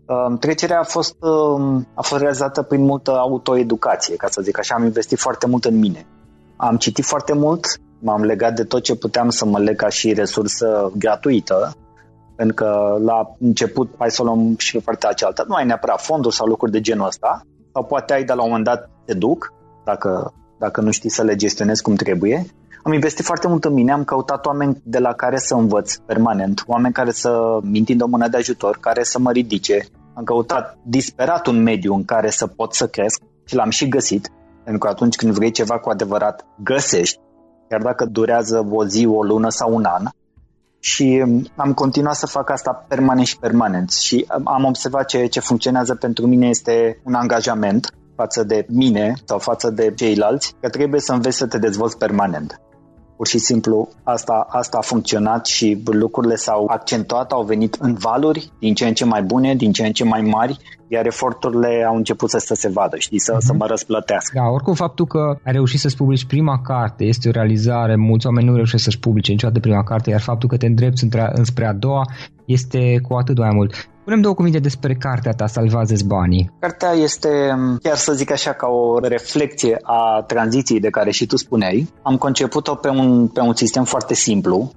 Um, 0.07 0.39
trecerea 0.39 0.81
a 0.81 0.83
fost, 0.83 1.17
um, 1.21 1.87
a 1.95 2.03
fost 2.03 2.21
realizată 2.21 2.63
prin 2.63 2.83
multă 2.83 3.11
autoeducație, 3.11 4.17
ca 4.17 4.27
să 4.31 4.43
zic 4.43 4.59
așa. 4.59 4.75
Am 4.75 4.85
investit 4.85 5.19
foarte 5.19 5.47
mult 5.47 5.65
în 5.65 5.79
mine. 5.79 6.07
Am 6.57 6.77
citit 6.77 7.05
foarte 7.05 7.35
mult, 7.35 7.67
m-am 7.99 8.23
legat 8.23 8.55
de 8.55 8.65
tot 8.65 8.83
ce 8.83 8.97
puteam 8.97 9.29
să 9.29 9.45
mă 9.45 9.59
leg 9.59 9.77
ca 9.77 9.89
și 9.89 10.13
resursă 10.13 10.93
gratuită 10.97 11.75
Pentru 12.37 12.55
că 12.55 12.99
la 13.05 13.35
început, 13.41 13.95
hai 13.99 14.11
să 14.11 14.23
o 14.23 14.25
luăm 14.25 14.55
și 14.59 14.77
pe 14.77 14.83
partea 14.85 15.13
cealaltă, 15.13 15.45
nu 15.49 15.55
ai 15.55 15.67
neapărat 15.67 16.01
fonduri 16.01 16.35
sau 16.35 16.47
lucruri 16.47 16.73
de 16.73 16.81
genul 16.81 17.07
ăsta, 17.07 17.41
sau 17.73 17.85
poate 17.85 18.13
ai 18.13 18.25
de 18.25 18.33
la 18.33 18.43
un 18.43 18.49
moment 18.49 18.65
dat 18.65 18.91
te 19.05 19.15
duc, 19.15 19.53
dacă, 19.87 20.33
dacă 20.59 20.81
nu 20.81 20.91
știi 20.91 21.11
să 21.11 21.23
le 21.23 21.35
gestionezi 21.37 21.83
cum 21.83 21.95
trebuie. 21.95 22.47
Am 22.83 22.93
investit 22.93 23.25
foarte 23.25 23.49
mult 23.49 23.65
în 23.65 23.73
mine, 23.73 23.93
am 23.93 24.05
căutat 24.05 24.47
oameni 24.47 24.83
de 24.85 24.99
la 24.99 25.13
care 25.13 25.39
să 25.39 25.55
învăț 25.55 25.97
permanent, 25.97 26.63
oameni 26.67 26.95
care 26.95 27.11
să 27.11 27.59
mi 27.63 27.79
întindă 27.79 28.05
o 28.05 28.07
mână 28.07 28.29
de 28.29 28.37
ajutor, 28.37 28.79
care 28.81 29.03
să 29.03 29.19
mă 29.19 29.33
ridice. 29.33 29.87
Am 30.15 30.25
căutat 30.25 30.79
disperat 30.83 31.47
un 31.47 31.63
mediu 31.63 31.95
în 31.95 32.05
care 32.05 32.31
să 32.31 32.47
pot 32.47 32.75
să 32.75 32.87
cresc 32.87 33.21
și 33.45 33.55
l-am 33.55 33.71
și 33.71 33.89
găsit. 33.89 34.31
Pentru 34.65 34.79
că 34.79 34.89
atunci 34.89 35.17
când 35.17 35.33
vrei 35.33 35.51
ceva 35.51 35.79
cu 35.79 35.89
adevărat, 35.91 36.47
găsești, 36.63 37.19
chiar 37.69 37.83
dacă 37.83 38.05
durează 38.05 38.67
o 38.71 38.85
zi, 38.85 39.07
o 39.07 39.23
lună 39.23 39.49
sau 39.49 39.75
un 39.75 39.85
an. 39.85 40.03
Și 40.79 41.25
am 41.57 41.73
continuat 41.75 42.15
să 42.15 42.27
fac 42.27 42.51
asta 42.51 42.85
permanent 42.89 43.27
și 43.27 43.39
permanent. 43.39 43.91
Și 43.93 44.27
am 44.45 44.65
observat 44.65 45.07
ce, 45.07 45.27
ce 45.27 45.41
funcționează 45.41 45.95
pentru 45.95 46.27
mine 46.27 46.49
este 46.49 47.01
un 47.05 47.15
angajament 47.15 47.91
față 48.17 48.45
de 48.45 48.67
mine 48.69 49.15
sau 49.25 49.39
față 49.39 49.71
de 49.71 49.93
ceilalți, 49.97 50.55
că 50.61 50.69
trebuie 50.69 51.01
să 51.01 51.13
înveți 51.13 51.37
să 51.37 51.47
te 51.47 51.59
dezvolți 51.59 51.99
permanent. 51.99 52.61
Pur 53.17 53.27
și 53.27 53.39
simplu 53.39 53.89
asta, 54.03 54.47
asta 54.49 54.77
a 54.79 54.81
funcționat 54.81 55.47
și 55.47 55.83
lucrurile 55.85 56.35
s-au 56.35 56.67
accentuat, 56.67 57.33
au 57.33 57.43
venit 57.43 57.75
în 57.81 57.95
valuri 57.95 58.51
din 58.59 58.75
ce 58.75 58.87
în 58.87 58.95
ce 58.95 59.05
mai 59.05 59.23
bune, 59.23 59.55
din 59.55 59.73
ce 59.73 59.87
în 59.87 59.93
ce 59.93 60.05
mai 60.05 60.21
mari, 60.21 60.59
iar 60.89 61.07
eforturile 61.07 61.85
au 61.89 61.97
început 61.97 62.31
să, 62.31 62.39
să 62.39 62.55
se 62.55 62.69
vadă, 62.69 62.97
știi, 62.99 63.21
să, 63.21 63.35
uh-huh. 63.35 63.39
să 63.39 63.53
mhm. 63.53 63.61
mă 63.61 63.67
răsplătească. 63.67 64.39
Da, 64.39 64.49
oricum 64.49 64.75
faptul 64.75 65.07
că 65.07 65.39
ai 65.45 65.53
reușit 65.53 65.81
să-ți 65.81 65.97
publici 65.97 66.27
prima 66.27 66.61
carte 66.61 67.05
este 67.05 67.29
o 67.29 67.31
realizare, 67.31 67.97
mulți 67.97 68.27
oameni 68.27 68.49
nu 68.49 68.55
reușesc 68.55 68.85
să-și 68.85 68.99
publice 68.99 69.31
niciodată 69.31 69.61
prima 69.61 69.83
carte, 69.83 70.11
iar 70.11 70.21
faptul 70.21 70.49
că 70.49 70.57
te 70.57 70.67
îndrepți 70.67 71.05
între, 71.05 71.31
înspre 71.33 71.67
a 71.67 71.73
doua 71.73 72.03
este 72.45 73.01
cu 73.09 73.15
atât 73.15 73.39
mai 73.39 73.51
mult. 73.53 73.89
Punem 74.07 74.21
două 74.21 74.35
cuvinte 74.35 74.59
despre 74.59 74.95
cartea 74.95 75.33
ta, 75.33 75.47
Salvați 75.47 76.05
banii. 76.05 76.51
Cartea 76.59 76.93
este, 76.93 77.29
chiar 77.83 77.97
să 77.97 78.13
zic 78.13 78.31
așa, 78.31 78.53
ca 78.53 78.67
o 78.67 78.99
reflecție 78.99 79.79
a 79.83 80.25
tranziției 80.27 80.81
de 80.81 80.91
care 80.91 81.11
și 81.11 81.27
tu 81.27 81.37
spuneai. 81.37 81.93
Am 82.03 82.17
conceput-o 82.17 82.75
pe 82.75 82.89
un, 82.89 83.29
pe 83.29 83.41
un 83.41 83.55
sistem 83.55 83.85
foarte 83.85 84.15
simplu. 84.15 84.71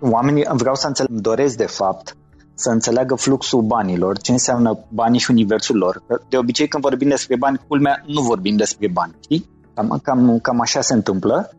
Oamenii, 0.00 0.46
vreau 0.52 0.74
să 0.74 0.86
înțeleg, 0.86 1.10
doresc 1.10 1.56
de 1.56 1.66
fapt 1.66 2.16
să 2.54 2.70
înțeleagă 2.70 3.14
fluxul 3.14 3.62
banilor, 3.62 4.18
ce 4.18 4.32
înseamnă 4.32 4.78
banii 4.88 5.20
și 5.20 5.30
universul 5.30 5.76
lor. 5.76 6.02
De 6.28 6.36
obicei 6.36 6.68
când 6.68 6.82
vorbim 6.82 7.08
despre 7.08 7.36
bani, 7.36 7.60
culmea, 7.68 8.02
nu 8.06 8.20
vorbim 8.20 8.56
despre 8.56 8.88
bani, 8.88 9.14
știi? 9.20 9.50
Cam, 9.74 10.00
cam, 10.02 10.38
cam 10.38 10.60
așa 10.60 10.80
se 10.80 10.94
întâmplă 10.94 11.50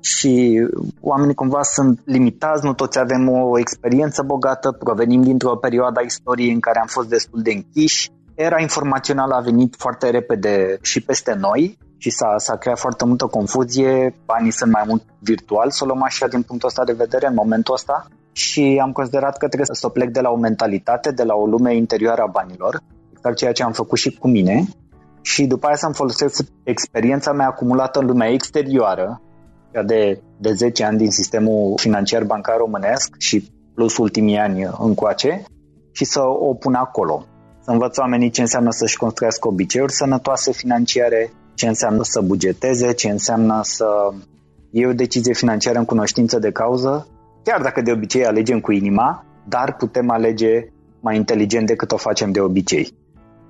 și 0.00 0.62
oamenii 1.00 1.34
cumva 1.34 1.62
sunt 1.62 2.00
limitați, 2.04 2.64
nu 2.64 2.74
toți 2.74 2.98
avem 2.98 3.28
o 3.28 3.58
experiență 3.58 4.22
bogată, 4.22 4.72
provenim 4.72 5.22
dintr-o 5.22 5.56
perioadă 5.56 6.00
a 6.00 6.04
istoriei 6.04 6.52
în 6.52 6.60
care 6.60 6.78
am 6.78 6.86
fost 6.86 7.08
destul 7.08 7.42
de 7.42 7.52
închiși. 7.52 8.10
Era 8.34 8.60
informațională 8.60 9.34
a 9.34 9.40
venit 9.40 9.74
foarte 9.78 10.10
repede 10.10 10.78
și 10.82 11.00
peste 11.00 11.34
noi 11.34 11.78
și 11.98 12.10
s-a, 12.10 12.34
s-a 12.36 12.56
creat 12.56 12.78
foarte 12.78 13.04
multă 13.04 13.26
confuzie, 13.26 14.14
banii 14.24 14.50
sunt 14.50 14.72
mai 14.72 14.84
mult 14.86 15.02
virtual, 15.18 15.70
să 15.70 15.84
o 15.84 15.86
luăm 15.86 16.02
așa 16.02 16.26
din 16.26 16.42
punctul 16.42 16.68
ăsta 16.68 16.84
de 16.84 16.92
vedere 16.92 17.26
în 17.26 17.34
momentul 17.34 17.74
ăsta. 17.74 18.06
Și 18.32 18.80
am 18.82 18.92
considerat 18.92 19.36
că 19.36 19.46
trebuie 19.46 19.68
să 19.72 19.86
o 19.86 19.90
plec 19.90 20.10
de 20.10 20.20
la 20.20 20.30
o 20.30 20.36
mentalitate, 20.36 21.10
de 21.10 21.22
la 21.22 21.34
o 21.34 21.46
lume 21.46 21.74
interioară 21.74 22.22
a 22.22 22.30
banilor, 22.30 22.80
exact 23.12 23.36
ceea 23.36 23.52
ce 23.52 23.62
am 23.62 23.72
făcut 23.72 23.98
și 23.98 24.18
cu 24.18 24.28
mine. 24.28 24.64
Și 25.20 25.46
după 25.46 25.66
aia 25.66 25.76
să-mi 25.76 25.94
folosesc 25.94 26.44
experiența 26.62 27.32
mea 27.32 27.46
acumulată 27.46 27.98
în 27.98 28.06
lumea 28.06 28.28
exterioară, 28.28 29.20
de, 29.82 30.20
de 30.38 30.52
10 30.52 30.84
ani 30.84 30.98
din 30.98 31.10
sistemul 31.10 31.74
financiar 31.76 32.24
bancar 32.24 32.56
românesc 32.56 33.14
și 33.18 33.50
plus 33.74 33.96
ultimii 33.96 34.36
ani 34.38 34.68
încoace 34.78 35.44
și 35.92 36.04
să 36.04 36.20
o 36.20 36.54
pun 36.54 36.74
acolo. 36.74 37.24
Să 37.60 37.70
învăț 37.70 37.98
oamenii 37.98 38.30
ce 38.30 38.40
înseamnă 38.40 38.70
să-și 38.70 38.96
construiască 38.96 39.48
obiceiuri 39.48 39.92
sănătoase 39.92 40.52
financiare, 40.52 41.32
ce 41.54 41.66
înseamnă 41.66 42.02
să 42.02 42.20
bugeteze, 42.20 42.92
ce 42.92 43.08
înseamnă 43.08 43.60
să 43.62 43.86
iei 44.70 44.86
o 44.86 44.92
decizie 44.92 45.32
financiară 45.32 45.78
în 45.78 45.84
cunoștință 45.84 46.38
de 46.38 46.50
cauză, 46.50 47.08
chiar 47.42 47.60
dacă 47.60 47.82
de 47.82 47.92
obicei 47.92 48.26
alegem 48.26 48.60
cu 48.60 48.72
inima, 48.72 49.24
dar 49.48 49.76
putem 49.76 50.10
alege 50.10 50.68
mai 51.00 51.16
inteligent 51.16 51.66
decât 51.66 51.92
o 51.92 51.96
facem 51.96 52.30
de 52.32 52.40
obicei. 52.40 52.92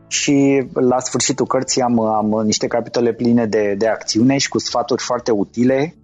Și 0.09 0.67
la 0.73 0.99
sfârșitul 0.99 1.47
cărții 1.47 1.83
am, 1.83 2.01
am 2.01 2.43
niște 2.45 2.67
capitole 2.67 3.13
pline 3.13 3.47
de, 3.47 3.75
de 3.79 3.89
acțiune 3.89 4.39
și 4.39 4.49
cu 4.49 4.59
sfaturi 4.59 5.03
foarte 5.03 5.31
utile 5.31 5.95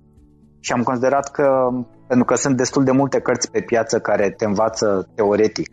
și 0.64 0.72
am 0.72 0.82
considerat 0.82 1.30
că, 1.30 1.68
pentru 2.06 2.24
că 2.24 2.34
sunt 2.34 2.56
destul 2.56 2.84
de 2.84 2.90
multe 2.90 3.20
cărți 3.20 3.50
pe 3.50 3.60
piață 3.60 3.98
care 3.98 4.30
te 4.30 4.44
învață 4.44 5.08
teoretic 5.14 5.70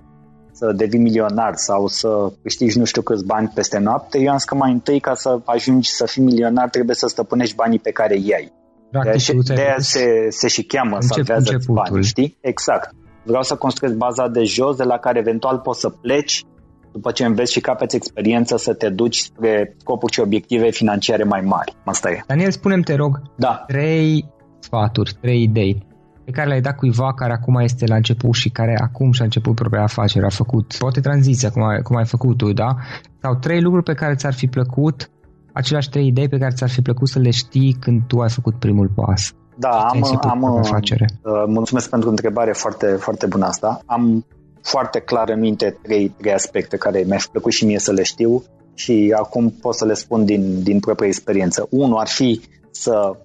să 0.51 0.71
devii 0.75 0.99
milionar 0.99 1.55
sau 1.55 1.87
să 1.87 2.31
câștigi 2.41 2.77
nu 2.77 2.83
știu 2.83 3.01
câți 3.01 3.25
bani 3.25 3.51
peste 3.53 3.77
noapte, 3.77 4.19
eu 4.19 4.29
am 4.29 4.37
zis 4.37 4.45
că 4.45 4.55
mai 4.55 4.71
întâi 4.71 4.99
ca 4.99 5.13
să 5.15 5.39
ajungi 5.45 5.89
să 5.89 6.05
fii 6.05 6.23
milionar 6.23 6.69
trebuie 6.69 6.95
să 6.95 7.07
stăpânești 7.07 7.55
banii 7.55 7.79
pe 7.79 7.91
care 7.91 8.15
îi 8.15 8.33
ai. 8.33 8.53
Practic, 8.91 9.43
de 9.43 9.61
aia 9.61 9.75
se, 9.77 10.27
se 10.29 10.47
și 10.47 10.63
cheamă 10.63 10.97
să 10.99 11.15
avează 11.19 11.57
bani, 11.67 12.03
știi? 12.03 12.37
Exact. 12.41 12.89
Vreau 13.23 13.43
să 13.43 13.55
construiesc 13.55 13.97
baza 13.97 14.27
de 14.27 14.43
jos 14.43 14.75
de 14.75 14.83
la 14.83 14.97
care 14.97 15.19
eventual 15.19 15.57
poți 15.57 15.79
să 15.79 15.89
pleci 15.89 16.45
după 16.91 17.11
ce 17.11 17.25
înveți 17.25 17.51
și 17.51 17.59
capeți 17.59 17.95
experiență 17.95 18.57
să 18.57 18.73
te 18.73 18.89
duci 18.89 19.17
spre 19.17 19.75
scopuri 19.77 20.13
și 20.13 20.19
obiective 20.19 20.69
financiare 20.69 21.23
mai 21.23 21.41
mari. 21.41 21.75
Asta 21.85 22.09
e. 22.09 22.23
Daniel, 22.27 22.51
spunem 22.51 22.81
te 22.81 22.95
rog, 22.95 23.21
da. 23.35 23.63
trei 23.67 24.25
sfaturi, 24.59 25.17
trei 25.21 25.43
idei 25.43 25.87
pe 26.29 26.35
care 26.35 26.47
le-ai 26.47 26.61
dat 26.61 26.75
cuiva 26.75 27.13
care 27.13 27.33
acum 27.33 27.55
este 27.55 27.85
la 27.85 27.95
început 27.95 28.33
și 28.33 28.49
care 28.49 28.77
acum 28.81 29.11
și-a 29.11 29.23
început 29.25 29.55
propria 29.55 29.83
afacere, 29.83 30.25
a 30.25 30.29
făcut 30.29 30.75
poate 30.79 30.99
tranziția, 30.99 31.49
cum 31.49 31.63
ai, 31.63 31.81
cum 31.81 31.95
ai 31.95 32.05
făcut 32.05 32.37
tu, 32.37 32.53
da? 32.53 32.75
Sau 33.21 33.35
trei 33.35 33.61
lucruri 33.61 33.83
pe 33.83 33.93
care 33.93 34.15
ți-ar 34.15 34.33
fi 34.33 34.47
plăcut, 34.47 35.09
aceleași 35.53 35.89
trei 35.89 36.07
idei 36.07 36.27
pe 36.27 36.37
care 36.37 36.53
ți-ar 36.55 36.69
fi 36.69 36.81
plăcut 36.81 37.07
să 37.07 37.19
le 37.19 37.29
știi 37.29 37.77
când 37.79 38.01
tu 38.07 38.19
ai 38.19 38.29
făcut 38.29 38.55
primul 38.55 38.91
pas. 38.95 39.33
Da, 39.55 39.69
am, 39.69 40.19
am 40.21 40.57
afacere. 40.57 41.05
Uh, 41.23 41.43
mulțumesc 41.47 41.89
pentru 41.89 42.09
întrebare 42.09 42.51
foarte, 42.51 42.85
foarte 42.85 43.25
bună 43.25 43.45
asta. 43.45 43.81
Am 43.85 44.25
foarte 44.61 44.99
clar 44.99 45.29
în 45.29 45.39
minte 45.39 45.77
trei, 45.81 46.09
trei 46.09 46.33
aspecte 46.33 46.77
care 46.77 47.03
mi-aș 47.07 47.25
plăcut 47.25 47.51
și 47.51 47.65
mie 47.65 47.79
să 47.79 47.91
le 47.91 48.03
știu 48.03 48.43
și 48.73 49.13
acum 49.17 49.49
pot 49.61 49.75
să 49.75 49.85
le 49.85 49.93
spun 49.93 50.25
din, 50.25 50.63
din 50.63 50.79
propria 50.79 51.07
experiență. 51.07 51.67
Unul 51.69 51.97
ar 51.97 52.07
fi 52.07 52.41
să 52.71 53.17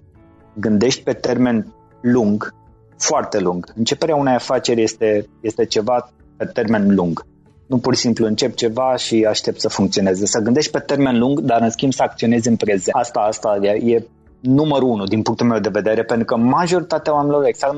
gândești 0.55 1.03
pe 1.03 1.13
termen 1.13 1.73
lung, 2.01 2.53
foarte 2.97 3.39
lung. 3.39 3.73
Începerea 3.75 4.15
unei 4.15 4.33
afaceri 4.33 4.81
este, 4.81 5.29
este 5.41 5.65
ceva 5.65 6.09
pe 6.37 6.45
termen 6.45 6.95
lung. 6.95 7.25
Nu 7.67 7.77
pur 7.77 7.95
și 7.95 8.01
simplu 8.01 8.25
încep 8.25 8.55
ceva 8.55 8.95
și 8.95 9.25
aștept 9.29 9.59
să 9.59 9.69
funcționeze. 9.69 10.25
Să 10.25 10.39
gândești 10.39 10.71
pe 10.71 10.79
termen 10.79 11.19
lung, 11.19 11.39
dar 11.39 11.61
în 11.61 11.69
schimb 11.69 11.93
să 11.93 12.03
acționezi 12.03 12.47
în 12.47 12.55
prezent. 12.55 12.95
Asta, 12.95 13.19
asta 13.19 13.57
e, 13.61 13.95
e 13.95 14.05
numărul 14.45 14.89
unu 14.89 15.03
din 15.03 15.21
punctul 15.21 15.47
meu 15.47 15.59
de 15.59 15.69
vedere, 15.69 16.03
pentru 16.03 16.25
că 16.25 16.35
majoritatea 16.35 17.13
oamenilor, 17.13 17.45
exact 17.45 17.73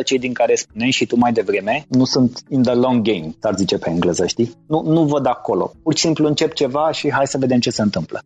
90% 0.00 0.04
cei 0.04 0.18
din 0.18 0.32
care 0.32 0.54
spuneai 0.54 0.90
și 0.90 1.06
tu 1.06 1.16
mai 1.16 1.32
devreme, 1.32 1.84
nu 1.88 2.04
sunt 2.04 2.42
in 2.48 2.62
the 2.62 2.74
long 2.74 3.02
game, 3.02 3.34
s-ar 3.40 3.54
zice 3.56 3.78
pe 3.78 3.90
engleză, 3.90 4.26
știi? 4.26 4.52
Nu, 4.66 4.82
nu 4.86 5.04
văd 5.04 5.26
acolo. 5.26 5.72
Pur 5.82 5.94
și 5.94 6.04
simplu 6.04 6.26
încep 6.26 6.52
ceva 6.52 6.90
și 6.92 7.12
hai 7.12 7.26
să 7.26 7.38
vedem 7.38 7.58
ce 7.58 7.70
se 7.70 7.82
întâmplă. 7.82 8.22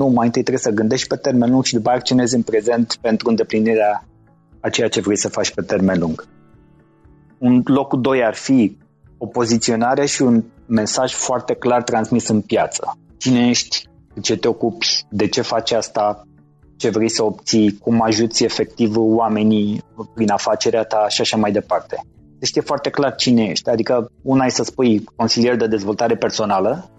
Nu, 0.00 0.06
mai 0.06 0.26
întâi 0.26 0.42
trebuie 0.42 0.62
să 0.62 0.70
gândești 0.70 1.06
pe 1.06 1.16
termen 1.16 1.50
lung 1.50 1.64
și 1.64 1.72
după 1.74 1.88
aceea 1.88 2.00
acționezi 2.00 2.34
în 2.34 2.42
prezent 2.42 2.98
pentru 3.00 3.28
îndeplinirea 3.28 4.04
a 4.60 4.68
ceea 4.68 4.88
ce 4.88 5.00
vrei 5.00 5.16
să 5.16 5.28
faci 5.28 5.54
pe 5.54 5.62
termen 5.62 5.98
lung. 5.98 6.28
Un 7.38 7.62
locul 7.64 8.00
doi 8.00 8.24
ar 8.24 8.34
fi 8.34 8.76
o 9.18 9.26
poziționare 9.26 10.06
și 10.06 10.22
un 10.22 10.44
mesaj 10.66 11.12
foarte 11.12 11.54
clar 11.54 11.82
transmis 11.82 12.28
în 12.28 12.40
piață. 12.40 12.98
Cine 13.16 13.48
ești, 13.48 13.88
de 14.14 14.20
ce 14.20 14.36
te 14.36 14.48
ocupi, 14.48 15.04
de 15.10 15.28
ce 15.28 15.40
faci 15.40 15.72
asta, 15.72 16.22
ce 16.76 16.90
vrei 16.90 17.08
să 17.08 17.24
obții, 17.24 17.78
cum 17.78 18.02
ajuți 18.02 18.44
efectiv 18.44 18.92
oamenii 18.96 19.82
prin 20.14 20.30
afacerea 20.30 20.82
ta 20.82 21.08
și 21.08 21.20
așa 21.20 21.36
mai 21.36 21.52
departe. 21.52 22.00
Deci 22.38 22.48
știe 22.48 22.60
foarte 22.60 22.90
clar 22.90 23.14
cine 23.14 23.42
ești. 23.42 23.68
Adică 23.68 24.10
una 24.22 24.44
e 24.44 24.48
să 24.48 24.62
spui 24.62 25.04
consilier 25.16 25.56
de 25.56 25.66
dezvoltare 25.66 26.16
personală, 26.16 26.90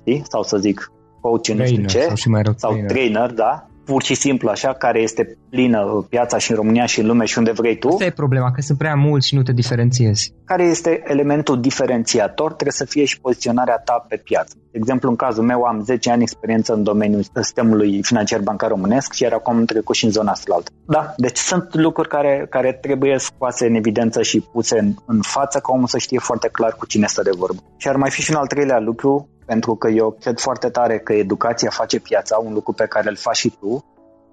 știi? 0.00 0.22
sau 0.28 0.42
să 0.42 0.56
zic 0.56 0.90
coach, 1.28 1.48
nu 1.48 1.64
știu 1.64 1.84
ce, 1.84 2.00
sau, 2.00 2.14
și 2.14 2.28
mai 2.28 2.42
sau 2.56 2.70
trainer. 2.70 2.90
trainer, 2.90 3.30
da? 3.30 3.66
pur 3.84 4.02
și 4.02 4.14
simplu 4.14 4.48
așa, 4.48 4.72
care 4.72 5.00
este 5.00 5.36
plină 5.56 6.06
piața 6.08 6.38
și 6.38 6.50
în 6.50 6.56
România 6.56 6.86
și 6.86 7.00
în 7.00 7.06
lume 7.06 7.24
și 7.24 7.38
unde 7.38 7.52
vrei 7.52 7.76
tu. 7.78 7.88
Asta 7.88 8.04
e 8.04 8.10
problema, 8.10 8.50
că 8.50 8.60
sunt 8.60 8.78
prea 8.78 8.94
mulți 8.94 9.26
și 9.26 9.34
nu 9.34 9.42
te 9.42 9.52
diferențiezi. 9.52 10.32
Care 10.44 10.64
este 10.64 11.02
elementul 11.04 11.60
diferențiator? 11.60 12.52
Trebuie 12.52 12.72
să 12.72 12.84
fie 12.84 13.04
și 13.04 13.20
poziționarea 13.20 13.82
ta 13.84 14.06
pe 14.08 14.16
piață. 14.16 14.54
De 14.72 14.78
exemplu, 14.78 15.08
în 15.08 15.16
cazul 15.16 15.44
meu 15.44 15.62
am 15.62 15.82
10 15.84 16.10
ani 16.10 16.22
experiență 16.22 16.74
în 16.74 16.82
domeniul 16.82 17.24
sistemului 17.34 18.02
financiar 18.02 18.40
bancar 18.40 18.68
românesc 18.70 19.12
și 19.12 19.22
iar 19.22 19.32
acum 19.32 19.56
am 19.56 19.64
trecut 19.64 19.94
și 19.94 20.04
în 20.04 20.10
zona 20.10 20.30
asta. 20.30 20.62
Da, 20.86 21.14
deci 21.16 21.36
sunt 21.36 21.74
lucruri 21.74 22.08
care, 22.08 22.46
care 22.50 22.78
trebuie 22.82 23.18
scoase 23.18 23.66
în 23.66 23.74
evidență 23.74 24.22
și 24.22 24.40
puse 24.52 24.78
în, 24.78 24.94
în 25.06 25.20
față 25.20 25.58
ca 25.58 25.72
omul 25.72 25.86
să 25.86 25.98
știe 25.98 26.18
foarte 26.18 26.48
clar 26.52 26.72
cu 26.78 26.86
cine 26.86 27.06
stă 27.06 27.22
de 27.22 27.30
vorbă. 27.36 27.60
Și 27.76 27.88
ar 27.88 27.96
mai 27.96 28.10
fi 28.10 28.22
și 28.22 28.30
un 28.30 28.36
al 28.36 28.46
treilea 28.46 28.78
lucru, 28.78 29.28
pentru 29.46 29.74
că 29.74 29.88
eu 29.88 30.16
cred 30.20 30.38
foarte 30.38 30.68
tare 30.68 30.98
că 30.98 31.12
educația 31.12 31.70
face 31.70 31.98
piața, 32.00 32.36
un 32.44 32.52
lucru 32.52 32.72
pe 32.72 32.86
care 32.86 33.08
îl 33.08 33.16
faci 33.16 33.36
și 33.36 33.56
tu, 33.60 33.84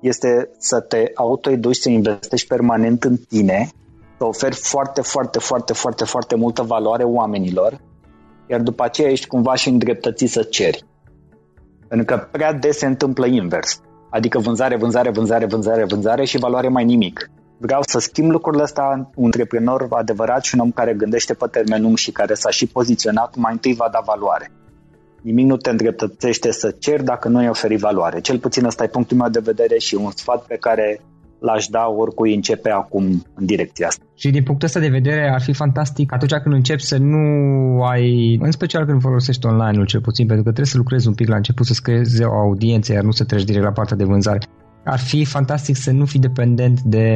este 0.04 0.50
să 0.58 0.80
te 0.80 1.12
autoeduci, 1.16 1.76
să 1.76 1.89
investești 1.89 2.48
permanent 2.48 3.04
în 3.04 3.18
tine 3.18 3.70
să 4.18 4.26
oferi 4.26 4.56
foarte, 4.56 5.02
foarte, 5.02 5.39
foarte, 5.39 5.74
foarte, 5.74 6.04
foarte 6.04 6.36
multă 6.36 6.62
valoare 6.62 7.04
oamenilor, 7.04 7.80
iar 8.48 8.62
după 8.62 8.84
aceea 8.84 9.10
ești 9.10 9.28
cumva 9.28 9.56
și 9.56 9.70
îndreptățit 9.70 10.30
să 10.30 10.44
ceri. 10.44 10.86
Pentru 11.88 12.06
că 12.06 12.28
prea 12.32 12.54
des 12.54 12.78
se 12.78 12.86
întâmplă 12.86 13.26
invers. 13.26 13.82
Adică 14.10 14.39
vânzare, 14.39 14.76
vânzare, 14.76 15.10
vânzare, 15.10 15.46
vânzare, 15.46 15.86
vânzare 15.86 16.26
și 16.26 16.38
valoare 16.38 16.68
mai 16.68 16.86
nimic. 16.86 17.30
Vreau 17.58 17.82
să 17.88 18.00
schimb 18.00 18.32
lucrurile 18.32 18.63
astea, 18.63 19.10
un 19.16 19.26
antreprenor 19.26 19.88
adevărat 19.89 20.44
și 20.44 20.56
un 20.56 20.62
om 20.62 20.72
care 20.72 20.94
gândește 20.94 21.34
pe 21.34 21.46
termen 21.52 21.82
lung 21.82 21.98
și 21.98 22.12
care 22.12 22.34
s-a 22.34 22.50
și 22.50 22.68
poziționat, 22.68 23.36
mai 23.36 23.52
întâi 23.52 23.74
va 23.74 23.89
da 23.92 24.00
valoare. 24.06 24.52
Nimic 25.23 25.45
nu 25.45 25.57
te 25.57 25.69
îndreptățește 25.69 26.51
să 26.51 26.75
ceri 26.79 27.03
dacă 27.03 27.27
nu 27.27 27.38
ai 27.38 27.49
oferi 27.49 27.75
valoare. 27.75 28.21
Cel 28.21 28.39
puțin 28.39 28.65
ăsta 28.65 28.83
e 28.83 28.88
punctul 28.88 29.17
meu 29.17 29.29
de 29.29 29.39
vedere 29.43 29.77
și 29.77 29.95
un 29.95 30.12
sfat 30.12 30.45
pe 30.45 30.57
care 30.59 31.01
l-aș 31.39 31.67
da 31.67 31.86
oricui 31.97 32.33
începe 32.33 32.69
acum 32.69 33.03
în 33.33 33.45
direcția 33.45 33.88
asta. 33.88 34.03
Și 34.15 34.29
din 34.29 34.43
punctul 34.43 34.67
ăsta 34.67 34.79
de 34.79 34.88
vedere 34.88 35.31
ar 35.33 35.41
fi 35.41 35.53
fantastic 35.53 36.13
atunci 36.13 36.33
când 36.33 36.55
începi 36.55 36.81
să 36.81 36.97
nu 36.97 37.23
ai, 37.83 38.38
în 38.41 38.51
special 38.51 38.86
când 38.86 39.01
folosești 39.01 39.45
online-ul 39.45 39.86
cel 39.86 40.01
puțin, 40.01 40.25
pentru 40.25 40.43
că 40.43 40.51
trebuie 40.51 40.73
să 40.73 40.77
lucrezi 40.77 41.07
un 41.07 41.13
pic 41.13 41.27
la 41.27 41.36
început, 41.36 41.65
să 41.65 41.79
creezi 41.83 42.23
o 42.23 42.33
audiență, 42.33 42.93
iar 42.93 43.03
nu 43.03 43.12
să 43.12 43.23
treci 43.23 43.43
direct 43.43 43.63
la 43.63 43.71
partea 43.71 43.95
de 43.95 44.03
vânzare. 44.03 44.39
Ar 44.83 44.99
fi 44.99 45.25
fantastic 45.25 45.75
să 45.75 45.91
nu 45.91 46.05
fii 46.05 46.19
dependent 46.19 46.81
de 46.81 47.15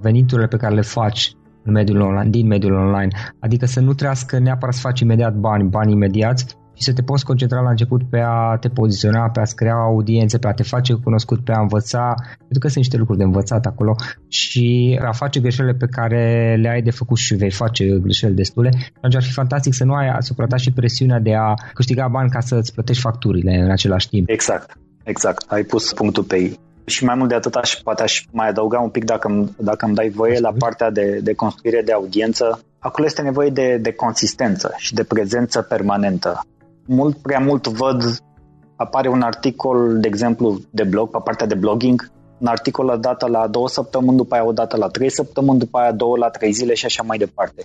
veniturile 0.00 0.46
pe 0.46 0.56
care 0.56 0.74
le 0.74 0.80
faci 0.80 1.32
în 1.64 1.72
mediul 1.72 2.00
online, 2.00 2.30
din 2.30 2.46
mediul 2.46 2.74
online. 2.74 3.08
Adică 3.40 3.66
să 3.66 3.80
nu 3.80 3.92
trească 3.94 4.38
neapărat 4.38 4.74
să 4.74 4.80
faci 4.80 5.00
imediat 5.00 5.34
bani, 5.34 5.68
bani 5.68 5.92
imediați, 5.92 6.56
și 6.74 6.82
să 6.82 6.92
te 6.92 7.02
poți 7.02 7.24
concentra 7.24 7.60
la 7.60 7.70
început 7.70 8.02
pe 8.10 8.18
a 8.26 8.56
te 8.60 8.68
poziționa, 8.68 9.30
pe 9.30 9.40
a-ți 9.40 9.56
crea 9.56 9.74
audiențe, 9.74 10.38
pe 10.38 10.48
a 10.48 10.52
te 10.52 10.62
face 10.62 10.92
cunoscut, 10.92 11.44
pe 11.44 11.52
a 11.52 11.60
învăța, 11.60 12.14
pentru 12.38 12.58
că 12.58 12.66
sunt 12.66 12.76
niște 12.76 12.96
lucruri 12.96 13.18
de 13.18 13.24
învățat 13.24 13.66
acolo 13.66 13.96
și 14.28 14.98
a 15.04 15.12
face 15.12 15.40
greșelile 15.40 15.74
pe 15.74 15.86
care 15.90 16.56
le 16.60 16.68
ai 16.68 16.82
de 16.82 16.90
făcut 16.90 17.16
și 17.16 17.34
vei 17.34 17.50
face 17.50 17.84
greșeli 18.02 18.34
destule, 18.34 18.70
atunci 18.96 19.14
ar 19.14 19.22
fi 19.22 19.32
fantastic 19.32 19.74
să 19.74 19.84
nu 19.84 19.94
ai 19.94 20.08
asupra 20.08 20.46
ta 20.46 20.56
și 20.56 20.72
presiunea 20.72 21.18
de 21.18 21.34
a 21.34 21.54
câștiga 21.72 22.08
bani 22.08 22.30
ca 22.30 22.40
să 22.40 22.54
îți 22.54 22.72
plătești 22.72 23.02
facturile 23.02 23.56
în 23.56 23.70
același 23.70 24.08
timp. 24.08 24.28
Exact, 24.28 24.78
exact. 25.02 25.44
Ai 25.48 25.62
pus 25.62 25.92
punctul 25.92 26.22
pe 26.22 26.36
ei. 26.36 26.58
Și 26.86 27.04
mai 27.04 27.14
mult 27.14 27.28
de 27.28 27.34
atât 27.34 27.54
aș, 27.54 27.74
poate 27.74 28.02
aș 28.02 28.24
mai 28.30 28.48
adăuga 28.48 28.78
un 28.78 28.88
pic 28.88 29.04
dacă, 29.04 29.54
dacă 29.56 29.84
îmi 29.86 29.94
dai 29.94 30.08
voie 30.08 30.40
la 30.40 30.52
partea 30.58 30.90
de, 30.90 31.20
de 31.22 31.34
construire 31.34 31.82
de 31.84 31.92
audiență. 31.92 32.60
Acolo 32.78 33.06
este 33.06 33.22
nevoie 33.22 33.50
de, 33.50 33.78
de 33.82 33.92
consistență 33.92 34.74
și 34.76 34.94
de 34.94 35.04
prezență 35.04 35.62
permanentă 35.62 36.44
mult 36.86 37.16
prea 37.16 37.38
mult 37.38 37.66
văd, 37.66 38.18
apare 38.76 39.08
un 39.08 39.20
articol, 39.20 40.00
de 40.00 40.08
exemplu, 40.08 40.58
de 40.70 40.84
blog, 40.84 41.10
pe 41.10 41.18
partea 41.24 41.46
de 41.46 41.54
blogging, 41.54 42.10
un 42.38 42.46
articol 42.46 42.84
la 42.84 42.96
dată 42.96 43.26
la 43.26 43.46
două 43.46 43.68
săptămâni, 43.68 44.16
după 44.16 44.34
aia 44.34 44.46
o 44.46 44.52
dată 44.52 44.76
la 44.76 44.88
trei 44.88 45.10
săptămâni, 45.10 45.58
după 45.58 45.78
aia 45.78 45.92
două 45.92 46.16
la 46.16 46.28
trei 46.28 46.52
zile 46.52 46.74
și 46.74 46.84
așa 46.84 47.02
mai 47.02 47.18
departe. 47.18 47.62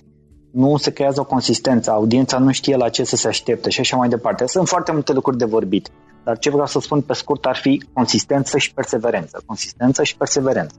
Nu 0.52 0.76
se 0.76 0.90
creează 0.90 1.20
o 1.20 1.24
consistență, 1.24 1.90
audiența 1.90 2.38
nu 2.38 2.52
știe 2.52 2.76
la 2.76 2.88
ce 2.88 3.04
să 3.04 3.16
se 3.16 3.28
aștepte 3.28 3.70
și 3.70 3.80
așa 3.80 3.96
mai 3.96 4.08
departe. 4.08 4.46
Sunt 4.46 4.68
foarte 4.68 4.92
multe 4.92 5.12
lucruri 5.12 5.38
de 5.38 5.44
vorbit, 5.44 5.88
dar 6.24 6.38
ce 6.38 6.50
vreau 6.50 6.66
să 6.66 6.80
spun 6.80 7.00
pe 7.00 7.12
scurt 7.12 7.44
ar 7.44 7.56
fi 7.56 7.84
consistență 7.92 8.58
și 8.58 8.74
perseverență. 8.74 9.42
Consistență 9.46 10.02
și 10.02 10.16
perseverență. 10.16 10.74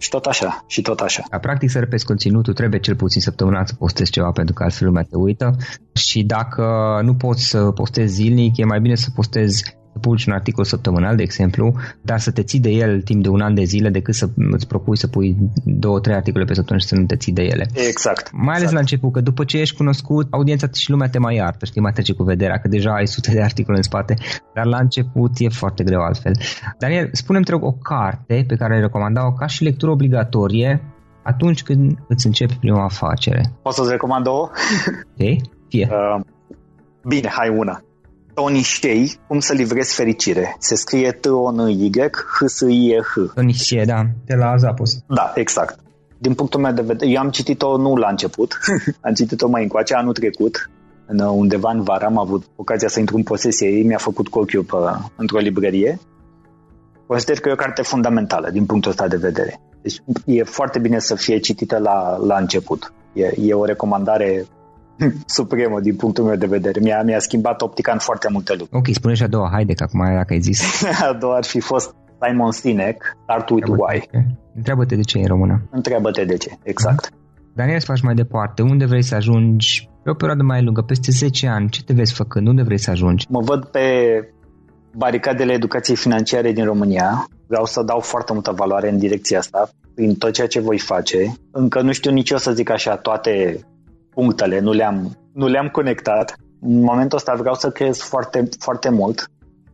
Și 0.00 0.08
tot 0.08 0.24
așa, 0.24 0.64
și 0.66 0.82
tot 0.82 1.00
așa. 1.00 1.22
La 1.30 1.38
practic 1.38 1.70
să 1.70 1.78
repezi 1.78 2.04
conținutul, 2.04 2.54
trebuie 2.54 2.80
cel 2.80 2.96
puțin 2.96 3.20
săptămânal 3.20 3.66
să 3.66 3.74
postezi 3.74 4.10
ceva 4.10 4.30
pentru 4.30 4.54
că 4.54 4.62
altfel 4.62 4.86
lumea 4.86 5.02
te 5.02 5.16
uită 5.16 5.56
și 5.92 6.22
dacă 6.22 6.64
nu 7.02 7.14
poți 7.14 7.44
să 7.48 7.70
postezi 7.70 8.14
zilnic, 8.14 8.56
e 8.56 8.64
mai 8.64 8.80
bine 8.80 8.94
să 8.94 9.08
postezi 9.14 9.56
să 9.56 9.72
publici 10.00 10.26
un 10.26 10.32
articol 10.32 10.64
săptămânal, 10.64 11.16
de 11.16 11.22
exemplu, 11.22 11.74
dar 12.02 12.18
să 12.18 12.30
te 12.30 12.42
ții 12.42 12.60
de 12.60 12.70
el 12.70 13.02
timp 13.02 13.22
de 13.22 13.28
un 13.28 13.40
an 13.40 13.54
de 13.54 13.64
zile 13.64 13.88
decât 13.88 14.14
să 14.14 14.28
îți 14.50 14.66
propui 14.66 14.96
să 14.96 15.06
pui 15.06 15.36
două, 15.64 16.00
trei 16.00 16.14
articole 16.14 16.44
pe 16.44 16.54
săptămână 16.54 16.82
și 16.82 16.88
să 16.88 16.96
nu 16.96 17.06
te 17.06 17.16
ții 17.16 17.32
de 17.32 17.42
ele. 17.42 17.66
Exact. 17.72 18.30
Mai 18.32 18.42
ales 18.42 18.56
exact. 18.56 18.72
la 18.72 18.80
început, 18.80 19.12
că 19.12 19.20
după 19.20 19.44
ce 19.44 19.58
ești 19.58 19.76
cunoscut, 19.76 20.26
audiența 20.30 20.66
și 20.74 20.90
lumea 20.90 21.08
te 21.08 21.18
mai 21.18 21.34
iartă, 21.34 21.64
știi, 21.64 21.80
mai 21.80 21.92
trece 21.92 22.12
cu 22.12 22.22
vederea, 22.22 22.58
că 22.58 22.68
deja 22.68 22.94
ai 22.94 23.06
sute 23.06 23.32
de 23.32 23.42
articole 23.42 23.76
în 23.76 23.82
spate, 23.82 24.14
dar 24.54 24.64
la 24.64 24.78
început 24.78 25.30
e 25.38 25.48
foarte 25.48 25.84
greu 25.84 26.00
altfel. 26.00 26.32
Daniel, 26.78 27.08
spune-mi, 27.12 27.44
te 27.44 27.50
rog, 27.50 27.62
o 27.62 27.72
carte 27.72 28.44
pe 28.46 28.56
care 28.56 28.74
ai 28.74 28.80
recomanda-o 28.80 29.32
ca 29.32 29.46
și 29.46 29.64
lectură 29.64 29.90
obligatorie 29.90 30.82
atunci 31.22 31.62
când 31.62 31.98
îți 32.08 32.26
începi 32.26 32.56
prima 32.60 32.84
afacere. 32.84 33.52
Poți 33.62 33.76
să-ți 33.76 33.90
recomand 33.90 34.24
două? 34.24 34.50
Ok? 35.18 35.48
Fie. 35.68 35.88
Uh, 35.90 36.20
bine, 37.06 37.28
hai 37.28 37.48
una. 37.48 37.82
Tony 38.40 38.62
Shea, 38.62 39.02
cum 39.26 39.40
să 39.40 39.52
livrezi 39.52 39.94
fericire. 39.94 40.56
Se 40.58 40.74
scrie 40.74 41.12
t 41.12 41.26
o 41.26 41.50
n 41.50 41.68
y 41.68 41.90
h 41.90 42.44
s 42.46 42.60
i 42.60 42.90
e 42.90 43.00
h 43.00 43.32
Tony 43.34 43.52
Shea, 43.52 43.84
da, 43.84 44.02
de 44.24 44.34
la 44.34 44.50
Azapos. 44.50 44.98
Da, 45.06 45.32
exact. 45.34 45.78
Din 46.18 46.34
punctul 46.34 46.60
meu 46.60 46.72
de 46.72 46.82
vedere, 46.82 47.10
eu 47.10 47.20
am 47.20 47.30
citit-o 47.30 47.76
nu 47.76 47.96
la 47.96 48.08
început, 48.08 48.58
am 49.06 49.14
citit-o 49.14 49.48
mai 49.48 49.62
încoace, 49.62 49.94
anul 49.94 50.12
trecut, 50.12 50.70
în 51.06 51.18
undeva 51.18 51.70
în 51.70 51.82
vară 51.82 52.04
am 52.04 52.18
avut 52.18 52.44
ocazia 52.56 52.88
să 52.88 52.98
intru 52.98 53.16
în 53.16 53.22
posesie 53.22 53.68
ei, 53.68 53.82
mi-a 53.82 53.98
făcut 53.98 54.28
cu 54.28 54.38
ochiul 54.38 54.64
pe, 54.64 54.76
într-o 55.16 55.38
librărie. 55.38 55.98
Consider 57.06 57.40
că 57.40 57.48
e 57.48 57.52
o 57.52 57.64
carte 57.64 57.82
fundamentală 57.82 58.50
din 58.50 58.66
punctul 58.66 58.90
ăsta 58.90 59.08
de 59.08 59.16
vedere. 59.16 59.60
Deci 59.82 60.02
e 60.24 60.42
foarte 60.42 60.78
bine 60.78 60.98
să 60.98 61.14
fie 61.14 61.38
citită 61.38 61.78
la, 61.78 62.16
la 62.16 62.36
început. 62.36 62.92
E, 63.12 63.32
e 63.40 63.54
o 63.54 63.64
recomandare 63.64 64.46
supremă 65.38 65.80
din 65.80 65.96
punctul 65.96 66.24
meu 66.24 66.36
de 66.36 66.46
vedere. 66.46 66.80
Mi-a, 66.80 67.02
mi-a 67.02 67.18
schimbat 67.18 67.62
optica 67.62 67.92
în 67.92 67.98
foarte 67.98 68.28
multe 68.30 68.52
lucruri. 68.52 68.76
Ok, 68.76 68.94
spune 68.94 69.14
și 69.14 69.22
a 69.22 69.26
doua, 69.26 69.48
haide, 69.52 69.72
că 69.72 69.82
acum 69.82 70.14
dacă 70.14 70.32
ai 70.32 70.40
zis. 70.40 70.82
a 71.10 71.12
doua 71.12 71.36
ar 71.36 71.44
fi 71.44 71.60
fost 71.60 71.94
Simon 72.20 72.50
Sinek, 72.50 73.16
Start 73.22 73.48
with 73.48 73.68
Why. 73.68 74.08
Întreabă-te 74.54 74.96
de 74.96 75.02
ce 75.02 75.18
e 75.18 75.20
în 75.20 75.26
română. 75.26 75.68
Întreabă-te 75.70 76.24
de 76.24 76.36
ce, 76.36 76.50
exact. 76.62 77.06
Uh-huh. 77.06 77.18
Daniel, 77.54 77.78
să 77.78 77.86
faci 77.86 78.00
mai 78.00 78.14
departe. 78.14 78.62
Unde 78.62 78.84
vrei 78.84 79.02
să 79.02 79.14
ajungi 79.14 79.88
pe 80.02 80.10
o 80.10 80.14
perioadă 80.14 80.42
mai 80.42 80.62
lungă, 80.62 80.82
peste 80.82 81.10
10 81.10 81.46
ani? 81.46 81.68
Ce 81.68 81.82
te 81.82 81.92
vezi 81.92 82.12
făcând? 82.12 82.46
Unde 82.46 82.62
vrei 82.62 82.78
să 82.78 82.90
ajungi? 82.90 83.26
Mă 83.28 83.40
văd 83.40 83.64
pe 83.64 83.80
baricadele 84.96 85.52
educației 85.52 85.96
financiare 85.96 86.52
din 86.52 86.64
România. 86.64 87.26
Vreau 87.46 87.64
să 87.64 87.82
dau 87.82 88.00
foarte 88.00 88.32
multă 88.32 88.52
valoare 88.52 88.90
în 88.90 88.98
direcția 88.98 89.38
asta, 89.38 89.70
prin 89.94 90.14
tot 90.14 90.32
ceea 90.32 90.46
ce 90.46 90.60
voi 90.60 90.78
face. 90.78 91.32
Încă 91.50 91.80
nu 91.80 91.92
știu 91.92 92.10
nici 92.10 92.30
eu 92.30 92.36
să 92.38 92.52
zic 92.52 92.70
așa 92.70 92.96
toate 92.96 93.60
punctele, 94.14 94.60
nu 94.60 94.72
le-am, 94.72 95.16
nu 95.32 95.46
le-am 95.46 95.68
conectat. 95.68 96.34
În 96.60 96.80
momentul 96.80 97.18
ăsta 97.18 97.34
vreau 97.34 97.54
să 97.54 97.70
creez 97.70 97.98
foarte, 97.98 98.48
foarte 98.58 98.88
mult. 98.88 99.30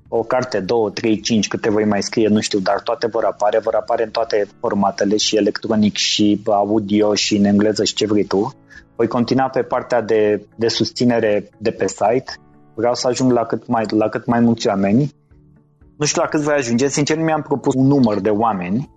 O 0.08 0.22
carte, 0.22 0.60
două, 0.60 0.90
trei, 0.90 1.20
cinci, 1.20 1.48
câte 1.48 1.70
voi 1.70 1.84
mai 1.84 2.02
scrie, 2.02 2.28
nu 2.28 2.40
știu, 2.40 2.58
dar 2.58 2.80
toate 2.80 3.06
vor 3.06 3.24
apare, 3.24 3.58
vor 3.58 3.74
apare 3.74 4.04
în 4.04 4.10
toate 4.10 4.48
formatele 4.60 5.16
și 5.16 5.36
electronic 5.36 5.96
și 5.96 6.40
audio 6.44 7.14
și 7.14 7.36
în 7.36 7.44
engleză 7.44 7.84
și 7.84 7.94
ce 7.94 8.06
vrei 8.06 8.24
tu. 8.24 8.54
Voi 8.96 9.06
continua 9.06 9.48
pe 9.48 9.62
partea 9.62 10.02
de, 10.02 10.46
de 10.56 10.68
susținere 10.68 11.48
de 11.58 11.70
pe 11.70 11.86
site. 11.86 12.32
Vreau 12.74 12.94
să 12.94 13.08
ajung 13.08 13.32
la 13.32 13.44
cât 13.44 13.66
mai, 13.66 13.84
la 13.88 14.08
cât 14.08 14.26
mai 14.26 14.40
mulți 14.40 14.66
oameni. 14.66 15.10
Nu 15.96 16.06
știu 16.06 16.22
la 16.22 16.28
cât 16.28 16.40
voi 16.40 16.54
ajunge, 16.54 16.88
sincer 16.88 17.16
nu 17.16 17.24
mi-am 17.24 17.42
propus 17.42 17.74
un 17.74 17.86
număr 17.86 18.20
de 18.20 18.30
oameni, 18.30 18.90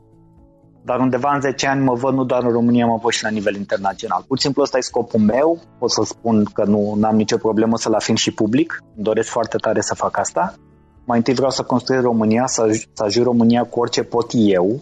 dar 0.83 0.99
undeva 0.99 1.33
în 1.33 1.41
10 1.41 1.67
ani 1.67 1.83
mă 1.83 1.93
văd 1.93 2.13
nu 2.13 2.23
doar 2.23 2.43
în 2.43 2.51
România, 2.51 2.85
mă 2.85 2.99
văd 3.01 3.11
și 3.11 3.23
la 3.23 3.29
nivel 3.29 3.55
internațional. 3.55 4.23
Pur 4.27 4.37
și 4.37 4.43
simplu 4.43 4.61
ăsta 4.61 4.77
e 4.77 4.81
scopul 4.81 5.19
meu, 5.19 5.59
pot 5.79 5.91
să 5.91 6.01
spun 6.03 6.43
că 6.53 6.63
nu 6.63 6.99
am 7.01 7.15
nicio 7.15 7.37
problemă 7.37 7.77
să-l 7.77 7.93
afirm 7.93 8.17
și 8.17 8.31
public, 8.31 8.83
îmi 8.95 9.03
doresc 9.03 9.29
foarte 9.29 9.57
tare 9.57 9.81
să 9.81 9.95
fac 9.95 10.17
asta. 10.17 10.53
Mai 11.05 11.17
întâi 11.17 11.33
vreau 11.33 11.49
să 11.49 11.63
construiesc 11.63 12.05
România, 12.05 12.45
să, 12.45 12.69
să 12.93 13.03
ajut 13.03 13.23
România 13.23 13.63
cu 13.63 13.79
orice 13.79 14.03
pot 14.03 14.29
eu, 14.33 14.81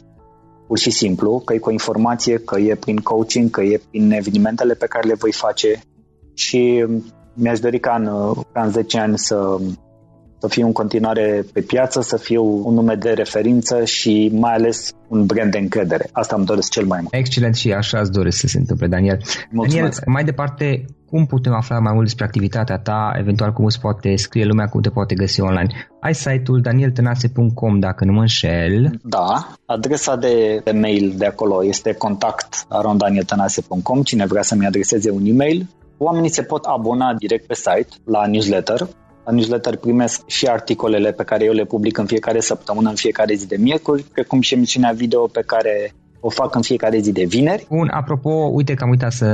pur 0.68 0.78
și 0.78 0.90
simplu, 0.90 1.42
că 1.46 1.54
e 1.54 1.58
cu 1.58 1.72
informație, 1.72 2.38
că 2.38 2.60
e 2.60 2.76
prin 2.76 2.98
coaching, 2.98 3.50
că 3.50 3.62
e 3.62 3.82
prin 3.90 4.12
evenimentele 4.12 4.74
pe 4.74 4.86
care 4.86 5.08
le 5.08 5.14
voi 5.14 5.32
face 5.32 5.82
și 6.34 6.86
mi-aș 7.34 7.60
dori 7.60 7.80
ca 7.80 7.96
în, 7.96 8.34
ca 8.52 8.62
în 8.62 8.72
10 8.72 9.00
ani 9.00 9.18
să, 9.18 9.58
să 10.40 10.48
fiu 10.48 10.66
în 10.66 10.72
continuare 10.72 11.46
pe 11.54 11.62
piață, 11.62 12.02
să 12.02 12.18
fiu 12.18 12.44
un 12.64 12.74
nume 12.74 12.96
de 12.96 13.10
referință 13.10 13.86
și 13.86 14.32
mai 14.34 14.54
ales 14.54 14.92
un 15.08 15.26
brand 15.26 15.52
de 15.52 15.58
încredere. 15.58 16.10
Asta 16.12 16.36
îmi 16.36 16.46
doresc 16.46 16.70
cel 16.72 16.86
mai 16.86 17.00
mult. 17.02 17.14
Excelent 17.14 17.56
și 17.56 17.72
așa 17.72 18.00
îți 18.00 18.12
doresc 18.12 18.38
să 18.38 18.48
se 18.48 18.58
întâmple, 18.58 18.88
Daniel. 18.88 19.22
Mulțumesc. 19.52 20.00
Daniel, 20.00 20.14
mai 20.14 20.24
departe, 20.24 20.86
cum 21.10 21.26
putem 21.26 21.54
afla 21.54 21.80
mai 21.80 21.94
mult 21.94 22.06
despre 22.06 22.26
activitatea 22.26 22.78
ta, 22.78 23.12
eventual 23.18 23.52
cum 23.54 23.66
îți 23.66 23.80
poate 23.80 24.16
scrie 24.16 24.46
lumea, 24.46 24.66
cum 24.66 24.82
te 24.82 24.90
poate 24.90 25.16
găsi 25.16 25.42
online? 25.42 25.90
Ai 26.02 26.16
site-ul 26.16 26.62
danieltenase.com 26.62 27.80
dacă 27.80 28.06
nu 28.06 28.12
mă 28.12 28.20
înșel. 28.20 29.00
Da, 29.04 29.48
adresa 29.66 30.16
de, 30.16 30.62
de 30.64 30.72
mail 30.72 31.14
de 31.18 31.26
acolo 31.26 31.66
este 31.66 31.94
contact 31.94 32.66
arondanieltenase.com. 32.70 34.02
Cine 34.02 34.26
vrea 34.26 34.42
să-mi 34.42 34.66
adreseze 34.66 35.10
un 35.12 35.26
e-mail, 35.26 35.68
oamenii 35.98 36.30
se 36.30 36.42
pot 36.42 36.66
abona 36.66 37.14
direct 37.14 37.48
pe 37.48 37.54
site 37.54 37.88
la 38.04 38.26
newsletter 38.26 38.88
la 39.28 39.34
newsletter 39.34 39.76
primesc 39.76 40.28
și 40.28 40.46
articolele 40.46 41.12
pe 41.12 41.24
care 41.24 41.44
eu 41.44 41.54
le 41.54 41.64
public 41.64 41.98
în 41.98 42.06
fiecare 42.06 42.40
săptămână, 42.40 42.90
în 42.90 42.96
fiecare 42.96 43.34
zi 43.34 43.48
de 43.48 43.58
miercuri, 43.60 44.04
precum 44.04 44.42
și 44.42 44.54
emisiunea 44.54 44.92
video 44.92 45.28
pe 45.28 45.44
care 45.46 45.94
o 46.20 46.30
fac 46.30 46.56
în 46.56 46.62
fiecare 46.62 47.00
zi 47.00 47.12
de 47.12 47.24
vineri. 47.24 47.66
Bun, 47.70 47.90
apropo, 47.94 48.30
uite 48.54 48.74
că 48.74 48.84
am 48.84 48.90
uitat 48.90 49.12
să 49.12 49.26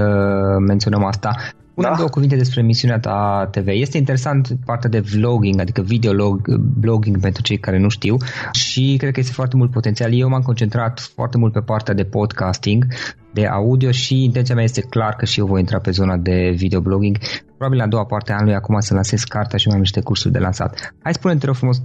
menționăm 0.67 1.03
asta. 1.03 1.35
Spune 1.73 1.87
da? 1.87 1.95
două 1.95 2.09
cuvinte 2.09 2.35
despre 2.35 2.59
emisiunea 2.59 2.99
ta 2.99 3.47
TV. 3.51 3.67
Este 3.67 3.97
interesant 3.97 4.57
partea 4.65 4.89
de 4.89 4.99
vlogging, 4.99 5.59
adică 5.59 5.81
videoblogging 5.81 7.19
pentru 7.19 7.41
cei 7.41 7.57
care 7.57 7.79
nu 7.79 7.89
știu 7.89 8.17
și 8.51 8.95
cred 8.97 9.13
că 9.13 9.19
este 9.19 9.31
foarte 9.31 9.55
mult 9.55 9.71
potențial. 9.71 10.13
Eu 10.13 10.29
m-am 10.29 10.41
concentrat 10.41 10.99
foarte 10.99 11.37
mult 11.37 11.53
pe 11.53 11.59
partea 11.59 11.93
de 11.93 12.03
podcasting, 12.03 12.85
de 13.33 13.45
audio 13.47 13.91
și 13.91 14.23
intenția 14.23 14.55
mea 14.55 14.63
este 14.63 14.81
clar 14.81 15.15
că 15.15 15.25
și 15.25 15.39
eu 15.39 15.45
voi 15.45 15.59
intra 15.59 15.79
pe 15.79 15.91
zona 15.91 16.17
de 16.17 16.53
videoblogging. 16.55 17.17
Probabil 17.57 17.77
la 17.77 17.83
a 17.83 17.87
doua 17.87 18.05
parte 18.05 18.31
a 18.31 18.35
anului 18.35 18.55
acum 18.55 18.79
să 18.79 18.93
lansez 18.93 19.23
cartea 19.23 19.57
și 19.57 19.67
mai 19.67 19.75
am 19.75 19.81
niște 19.81 20.01
cursuri 20.01 20.33
de 20.33 20.39
lansat. 20.39 20.93
Hai 21.03 21.13
spune 21.13 21.35
te 21.35 21.45
rog 21.45 21.55
frumos, 21.55 21.81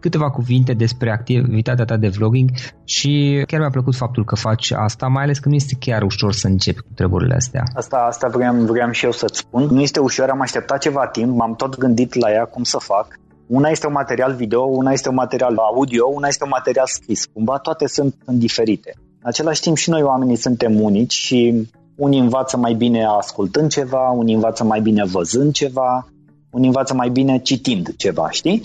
câteva 0.00 0.30
cuvinte 0.30 0.72
despre 0.72 1.10
activitatea 1.10 1.84
ta 1.84 1.96
de 1.96 2.08
vlogging 2.08 2.50
și 2.84 3.42
chiar 3.46 3.60
mi-a 3.60 3.70
plăcut 3.70 3.94
faptul 3.94 4.24
că 4.24 4.34
faci 4.34 4.70
asta, 4.70 5.06
mai 5.06 5.22
ales 5.22 5.38
că 5.38 5.48
nu 5.48 5.54
este 5.54 5.76
chiar 5.78 6.02
ușor 6.02 6.32
să 6.32 6.46
începi 6.46 6.80
cu 6.80 6.88
treburile 6.94 7.34
astea. 7.34 7.62
Asta, 7.74 7.96
asta 7.96 8.28
vreau, 8.28 8.54
vreau 8.54 8.90
și 8.90 9.04
eu 9.04 9.10
să-ți 9.10 9.38
spun. 9.38 9.68
Nu 9.70 9.80
este 9.80 10.00
ușor, 10.00 10.28
am 10.28 10.40
așteptat 10.40 10.78
ceva 10.80 11.06
timp, 11.06 11.36
m-am 11.36 11.54
tot 11.54 11.78
gândit 11.78 12.14
la 12.14 12.30
ea 12.30 12.44
cum 12.44 12.62
să 12.62 12.78
fac. 12.78 13.06
Una 13.46 13.68
este 13.68 13.86
un 13.86 13.92
material 13.92 14.34
video, 14.34 14.60
una 14.62 14.92
este 14.92 15.08
un 15.08 15.14
material 15.14 15.56
audio, 15.56 16.06
una 16.14 16.28
este 16.28 16.44
un 16.44 16.50
material 16.52 16.86
scris. 16.86 17.26
Cumva 17.26 17.58
toate 17.58 17.86
sunt, 17.86 18.14
sunt 18.24 18.38
diferite. 18.38 18.92
În 18.96 19.28
același 19.28 19.60
timp 19.60 19.76
și 19.76 19.90
noi 19.90 20.02
oamenii 20.02 20.36
suntem 20.36 20.80
unici 20.80 21.12
și 21.12 21.68
unii 21.96 22.20
învață 22.20 22.56
mai 22.56 22.74
bine 22.74 23.04
ascultând 23.04 23.70
ceva, 23.70 24.10
unii 24.10 24.34
învață 24.34 24.64
mai 24.64 24.80
bine 24.80 25.04
văzând 25.04 25.52
ceva, 25.52 26.06
unii 26.50 26.66
învață 26.66 26.94
mai 26.94 27.08
bine 27.08 27.38
citind 27.38 27.96
ceva, 27.96 28.30
știi? 28.30 28.62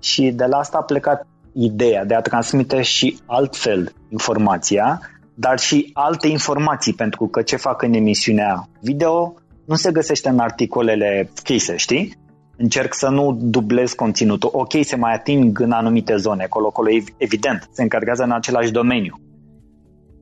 Și 0.00 0.30
de 0.30 0.44
la 0.44 0.56
asta 0.56 0.78
a 0.78 0.82
plecat 0.82 1.26
ideea 1.52 2.04
de 2.04 2.14
a 2.14 2.20
transmite 2.20 2.82
și 2.82 3.18
altfel 3.26 3.92
informația, 4.08 5.00
dar 5.34 5.58
și 5.58 5.90
alte 5.92 6.28
informații, 6.28 6.94
pentru 6.94 7.26
că 7.26 7.42
ce 7.42 7.56
fac 7.56 7.82
în 7.82 7.92
emisiunea 7.92 8.68
video 8.80 9.34
nu 9.64 9.74
se 9.74 9.92
găsește 9.92 10.28
în 10.28 10.38
articolele 10.38 11.30
scrise, 11.32 11.76
știi? 11.76 12.16
Încerc 12.56 12.94
să 12.94 13.08
nu 13.08 13.36
dublez 13.40 13.92
conținutul. 13.92 14.50
Ok, 14.52 14.72
se 14.80 14.96
mai 14.96 15.14
ating 15.14 15.60
în 15.60 15.72
anumite 15.72 16.16
zone, 16.16 16.44
acolo, 16.44 16.66
acolo 16.66 16.88
evident, 17.16 17.68
se 17.72 17.82
încadrează 17.82 18.22
în 18.22 18.32
același 18.32 18.70
domeniu 18.70 19.20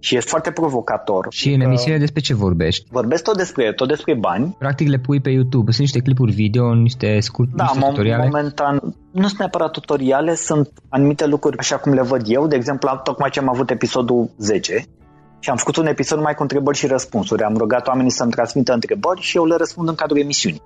și 0.07 0.17
este 0.17 0.31
foarte 0.31 0.51
provocator. 0.51 1.27
Și 1.31 1.53
în 1.53 1.61
emisiune 1.61 1.99
despre 1.99 2.21
ce 2.21 2.35
vorbești? 2.35 2.87
Vorbesc 2.91 3.23
tot 3.23 3.37
despre, 3.37 3.73
tot 3.73 3.89
despre 3.89 4.15
bani. 4.15 4.57
Practic 4.59 4.89
le 4.89 4.99
pui 4.99 5.21
pe 5.21 5.31
YouTube. 5.31 5.71
Sunt 5.71 5.87
niște 5.87 6.01
clipuri 6.01 6.33
video, 6.33 6.75
niște 6.75 7.21
scurt, 7.21 7.49
da, 7.55 7.65
niște 7.65 7.89
tutoriale? 7.89 8.25
momentan 8.25 8.81
nu 9.11 9.27
sunt 9.27 9.39
neapărat 9.39 9.71
tutoriale, 9.71 10.35
sunt 10.35 10.71
anumite 10.89 11.27
lucruri 11.27 11.59
așa 11.59 11.77
cum 11.77 11.93
le 11.93 12.03
văd 12.03 12.23
eu. 12.25 12.47
De 12.47 12.57
exemplu, 12.57 13.01
tocmai 13.03 13.31
ce 13.31 13.41
am 13.41 13.49
avut 13.49 13.71
episodul 13.71 14.31
10 14.39 14.85
și 15.39 15.51
am 15.51 15.57
făcut 15.57 15.77
un 15.77 15.87
episod 15.87 16.21
mai 16.21 16.35
cu 16.35 16.43
întrebări 16.43 16.77
și 16.77 16.87
răspunsuri. 16.87 17.43
Am 17.43 17.57
rugat 17.57 17.87
oamenii 17.87 18.11
să-mi 18.11 18.31
transmită 18.31 18.73
întrebări 18.73 19.21
și 19.21 19.37
eu 19.37 19.45
le 19.45 19.57
răspund 19.57 19.89
în 19.89 19.95
cadrul 19.95 20.19
emisiunii 20.19 20.63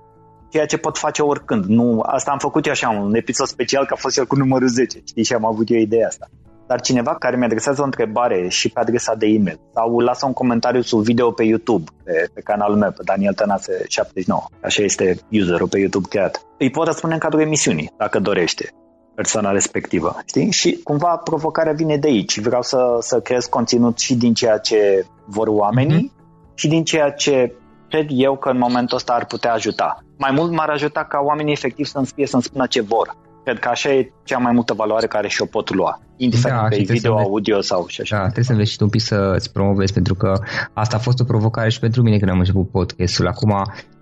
ceea 0.49 0.65
ce 0.65 0.77
pot 0.77 0.97
face 0.97 1.21
oricând. 1.21 1.65
Nu, 1.65 1.99
asta 2.05 2.31
am 2.31 2.37
făcut 2.37 2.65
eu 2.65 2.71
așa, 2.71 2.89
un 2.89 3.15
episod 3.15 3.47
special, 3.47 3.85
că 3.85 3.93
a 3.93 3.99
fost 3.99 4.17
el 4.17 4.25
cu 4.25 4.35
numărul 4.35 4.67
10, 4.67 5.01
știi, 5.05 5.23
și 5.23 5.33
am 5.33 5.45
avut 5.45 5.69
eu 5.69 5.79
ideea 5.79 6.07
asta 6.07 6.29
dar 6.71 6.81
cineva 6.81 7.15
care 7.15 7.37
mi 7.37 7.43
adresează 7.43 7.81
o 7.81 7.83
întrebare 7.83 8.47
și 8.49 8.69
pe 8.69 8.79
adresa 8.79 9.15
de 9.15 9.25
e-mail 9.25 9.59
sau 9.73 9.99
lasă 9.99 10.25
un 10.25 10.33
comentariu 10.33 10.81
sub 10.81 11.01
video 11.03 11.31
pe 11.31 11.43
YouTube, 11.43 11.91
pe, 12.03 12.29
pe 12.33 12.41
canalul 12.41 12.77
meu, 12.77 12.91
pe 12.91 13.01
Daniel 13.05 13.33
Tănase 13.33 13.83
79, 13.87 14.41
așa 14.61 14.83
este 14.83 15.17
userul 15.31 15.67
pe 15.67 15.79
YouTube 15.79 16.07
creat, 16.09 16.41
îi 16.57 16.69
pot 16.69 16.85
răspunde 16.85 17.15
în 17.15 17.21
cadrul 17.21 17.41
emisiunii, 17.41 17.91
dacă 17.97 18.19
dorește 18.19 18.69
persoana 19.15 19.51
respectivă, 19.51 20.15
știi? 20.25 20.51
Și 20.51 20.79
cumva 20.83 21.21
provocarea 21.23 21.73
vine 21.73 21.97
de 21.97 22.07
aici. 22.07 22.39
Vreau 22.39 22.61
să, 22.61 22.97
să 22.99 23.19
creez 23.19 23.45
conținut 23.45 23.99
și 23.99 24.15
din 24.15 24.33
ceea 24.33 24.57
ce 24.57 25.05
vor 25.25 25.47
oamenii 25.47 26.11
mm-hmm. 26.11 26.53
și 26.55 26.67
din 26.67 26.83
ceea 26.83 27.11
ce 27.11 27.53
cred 27.89 28.07
eu 28.09 28.37
că 28.37 28.49
în 28.49 28.57
momentul 28.57 28.97
ăsta 28.97 29.13
ar 29.13 29.25
putea 29.25 29.53
ajuta. 29.53 30.03
Mai 30.17 30.31
mult 30.31 30.51
m-ar 30.51 30.69
ajuta 30.69 31.03
ca 31.03 31.19
oamenii 31.23 31.53
efectiv 31.53 31.85
să-mi 31.85 32.05
scrie, 32.05 32.27
să-mi 32.27 32.43
spună 32.43 32.65
ce 32.65 32.81
vor 32.81 33.15
Cred 33.43 33.59
că 33.59 33.69
așa 33.69 33.89
e 33.89 34.11
cea 34.23 34.37
mai 34.37 34.51
multă 34.51 34.73
valoare 34.73 35.07
care 35.07 35.27
și-o 35.27 35.45
pot 35.45 35.73
lua, 35.73 36.01
indiferent 36.17 36.61
da, 36.61 36.67
pe 36.67 36.83
video, 36.87 37.17
audio 37.17 37.61
sau 37.61 37.85
și 37.87 38.01
așa. 38.01 38.15
Da, 38.15 38.23
trebuie 38.23 38.43
să 38.43 38.51
înveți 38.51 38.71
și 38.71 38.77
tu 38.77 38.83
un 38.83 38.89
pic 38.89 39.01
să-ți 39.01 39.51
promovezi, 39.51 39.93
pentru 39.93 40.15
că 40.15 40.33
asta 40.73 40.95
a 40.95 40.99
fost 40.99 41.19
o 41.19 41.23
provocare 41.23 41.69
și 41.69 41.79
pentru 41.79 42.01
mine 42.01 42.17
când 42.17 42.31
am 42.31 42.39
început 42.39 42.69
podcastul. 42.69 43.27
Acum, 43.27 43.53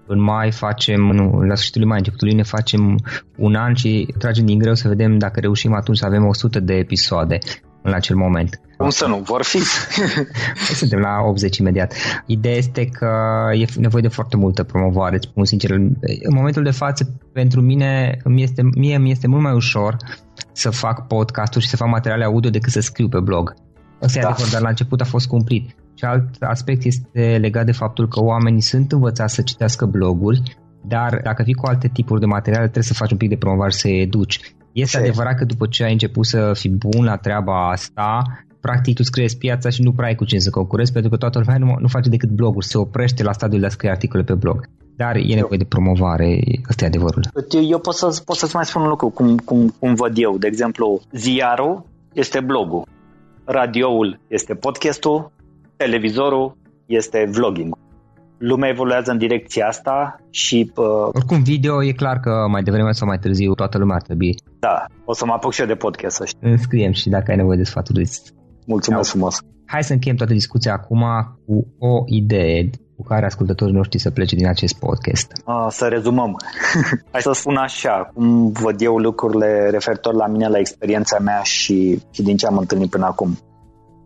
în 0.08 0.22
mai 0.22 0.52
facem, 0.52 1.02
nu, 1.02 1.42
la 1.42 1.56
sfârșitul 1.56 1.86
mai, 1.86 1.98
începutul 1.98 2.28
lui 2.28 2.36
ne 2.36 2.44
facem 2.44 2.96
un 3.38 3.56
an 3.56 3.74
și 3.74 4.14
tragem 4.18 4.46
din 4.46 4.58
greu 4.58 4.74
să 4.74 4.88
vedem 4.88 5.18
dacă 5.18 5.40
reușim 5.40 5.74
atunci 5.74 5.98
să 5.98 6.06
avem 6.06 6.26
100 6.26 6.60
de 6.60 6.74
episoade 6.74 7.38
în 7.82 7.94
acel 7.94 8.16
moment. 8.16 8.60
Cum 8.80 8.90
să 8.90 9.08
nu? 9.08 9.18
Vor 9.18 9.44
fi. 9.44 9.60
Suntem 10.80 11.00
la 11.00 11.22
80 11.24 11.58
imediat. 11.58 11.94
Ideea 12.26 12.56
este 12.56 12.86
că 12.86 13.10
e 13.54 13.66
nevoie 13.80 14.02
de 14.02 14.08
foarte 14.08 14.38
multă 14.38 14.64
promovare, 14.64 15.16
îți 15.16 15.28
spun 15.28 15.46
sincer. 15.46 15.72
În 15.72 16.34
momentul 16.34 16.64
de 16.64 16.72
față, 16.72 17.20
pentru 17.34 17.62
mine, 17.62 18.18
îmi 18.24 18.44
este, 18.44 18.62
mie 18.76 18.98
mi 18.98 19.12
este 19.12 19.28
mult 19.28 19.42
mai 19.42 19.54
ușor 19.54 19.98
să 20.52 20.70
fac 20.70 21.08
podcasturi 21.08 21.64
și 21.64 21.70
să 21.70 21.76
fac 21.76 21.88
materiale 21.88 22.24
audio 22.24 22.50
decât 22.50 22.72
să 22.72 22.80
scriu 22.80 23.10
pe 23.10 23.20
blog. 23.20 23.54
Asta 24.02 24.20
da. 24.20 24.28
e 24.28 24.30
adevărat, 24.30 24.52
dar 24.52 24.62
la 24.62 24.70
început 24.70 25.02
a 25.02 25.06
fost 25.06 25.28
cumplit. 25.28 25.76
Și 25.94 26.06
alt 26.06 26.36
aspect 26.40 26.84
este 26.84 27.38
legat 27.42 27.66
de 27.66 27.72
faptul 27.72 28.08
că 28.08 28.24
oamenii 28.24 28.62
sunt 28.62 28.92
învățați 28.92 29.36
să 29.36 29.42
citească 29.42 29.86
bloguri, 29.86 30.58
dar 30.84 31.20
dacă 31.24 31.44
vii 31.44 31.54
cu 31.54 31.66
alte 31.66 31.88
tipuri 31.88 32.20
de 32.20 32.26
materiale, 32.26 32.64
trebuie 32.64 32.84
să 32.84 32.94
faci 32.94 33.12
un 33.12 33.18
pic 33.18 33.30
de 33.30 33.38
promovare 33.38 33.72
să 33.72 33.88
educi. 33.88 34.40
Este 34.72 34.98
Ce? 34.98 35.04
adevărat 35.04 35.38
că 35.38 35.46
după 35.46 35.68
ce 35.68 35.84
ai 35.84 35.92
început 35.92 36.26
să 36.26 36.52
fii 36.54 36.70
bun 36.70 37.04
la 37.04 37.16
treaba 37.16 37.70
asta, 37.70 38.24
practic 38.60 38.96
tu 38.96 39.04
scrieți 39.04 39.38
piața 39.38 39.70
și 39.70 39.82
nu 39.82 39.92
prea 39.92 40.08
ai 40.08 40.16
cu 40.16 40.26
cine 40.26 40.40
să 40.40 40.50
concurezi 40.50 40.92
pentru 40.92 41.10
că 41.10 41.18
toată 41.18 41.40
lumea 41.40 41.58
nu, 41.58 41.76
nu 41.80 41.88
face 41.88 42.10
decât 42.10 42.30
bloguri, 42.30 42.66
se 42.66 42.78
oprește 42.78 43.24
la 43.24 43.32
stadiul 43.32 43.60
de 43.60 43.66
a 43.66 43.70
scrie 43.70 43.90
articole 43.90 44.24
pe 44.24 44.34
blog. 44.34 44.70
Dar 44.96 45.16
e 45.16 45.36
nevoie 45.36 45.58
de 45.58 45.66
promovare, 45.66 46.40
ăsta 46.70 46.84
e 46.84 46.88
adevărul. 46.88 47.24
Eu 47.70 47.80
pot, 47.80 47.94
să, 47.94 48.22
pot 48.26 48.36
să-ți 48.36 48.56
mai 48.56 48.66
spun 48.66 48.82
un 48.82 48.88
lucru, 48.88 49.10
cum, 49.10 49.38
cum, 49.38 49.76
cum 49.80 49.94
văd 49.94 50.14
eu. 50.16 50.38
De 50.38 50.48
exemplu, 50.48 51.02
ziarul 51.12 51.86
este 52.14 52.40
blogul, 52.40 52.88
radioul 53.46 54.20
este 54.28 54.54
podcastul, 54.54 55.32
televizorul 55.78 56.58
este 56.86 57.30
vlogging 57.32 57.78
lumea 58.40 58.70
evoluează 58.70 59.12
în 59.12 59.18
direcția 59.18 59.68
asta 59.68 60.20
și... 60.30 60.72
Uh, 60.76 60.86
Oricum, 61.12 61.44
video 61.44 61.84
e 61.84 61.92
clar 61.92 62.20
că 62.20 62.46
mai 62.50 62.64
devreme 62.64 62.92
sau 62.92 63.08
mai 63.08 63.18
târziu 63.18 63.54
toată 63.54 63.78
lumea 63.78 63.96
ar 63.96 64.02
trebui. 64.02 64.36
Da, 64.60 64.86
o 65.06 65.14
să 65.14 65.26
mă 65.26 65.34
apuc 65.34 65.54
și 65.54 65.62
eu 65.62 65.68
de 65.68 65.76
podcast, 65.76 66.16
să 66.16 66.26
știi. 66.26 66.50
Înscriem 66.52 66.92
și 66.92 67.10
dacă 67.10 67.32
ai 67.32 67.38
nevoie 67.38 67.58
de 67.58 67.64
sfaturi. 67.64 68.10
Mulțumesc 68.74 69.04
da. 69.04 69.10
frumos. 69.10 69.36
Hai 69.66 69.84
să 69.84 69.94
încheiem 69.94 70.18
toată 70.18 70.34
discuția 70.34 70.74
acum 70.74 71.04
cu 71.46 71.68
o 71.78 72.04
idee 72.06 72.70
cu 72.96 73.04
care 73.04 73.26
ascultătorii 73.26 73.74
noștri 73.74 74.00
să 74.00 74.12
plece 74.12 74.36
din 74.36 74.48
acest 74.48 74.80
podcast. 74.80 75.32
A, 75.46 75.68
să 75.70 75.86
rezumăm. 75.86 76.38
Hai 77.12 77.22
să 77.22 77.32
spun 77.32 77.56
așa, 77.56 78.12
cum 78.14 78.52
văd 78.52 78.82
eu 78.82 78.98
lucrurile 78.98 79.70
referitor 79.70 80.14
la 80.14 80.28
mine, 80.28 80.48
la 80.48 80.60
experiența 80.60 81.20
mea 81.20 81.42
și, 81.42 82.02
și 82.12 82.22
din 82.22 82.38
ce 82.38 82.46
am 82.46 82.58
întâlnit 82.58 82.90
până 82.90 83.06
acum. 83.06 83.38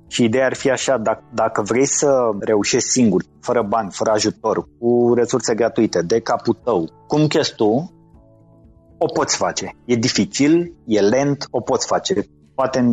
Și 0.08 0.23
ideea 0.23 0.45
ar 0.45 0.54
fi 0.54 0.69
așa, 0.69 0.97
dacă, 0.97 1.23
dacă 1.34 1.62
vrei 1.62 1.86
să 1.86 2.30
reușești 2.39 2.89
singur, 2.89 3.23
fără 3.39 3.62
bani, 3.62 3.91
fără 3.91 4.12
ajutor, 4.12 4.67
cu 4.80 5.13
resurse 5.15 5.54
gratuite, 5.54 6.02
de 6.02 6.19
capul 6.19 6.60
tău, 6.63 6.89
cum 7.08 7.28
crezi 7.28 7.56
tu, 7.56 7.91
o 8.97 9.06
poți 9.13 9.36
face. 9.38 9.76
E 9.86 9.95
dificil, 9.95 10.73
e 10.86 10.99
lent, 10.99 11.47
o 11.52 11.60
poți 11.60 11.88
face. 11.88 12.13
Poate 12.56 12.80
în 12.80 12.92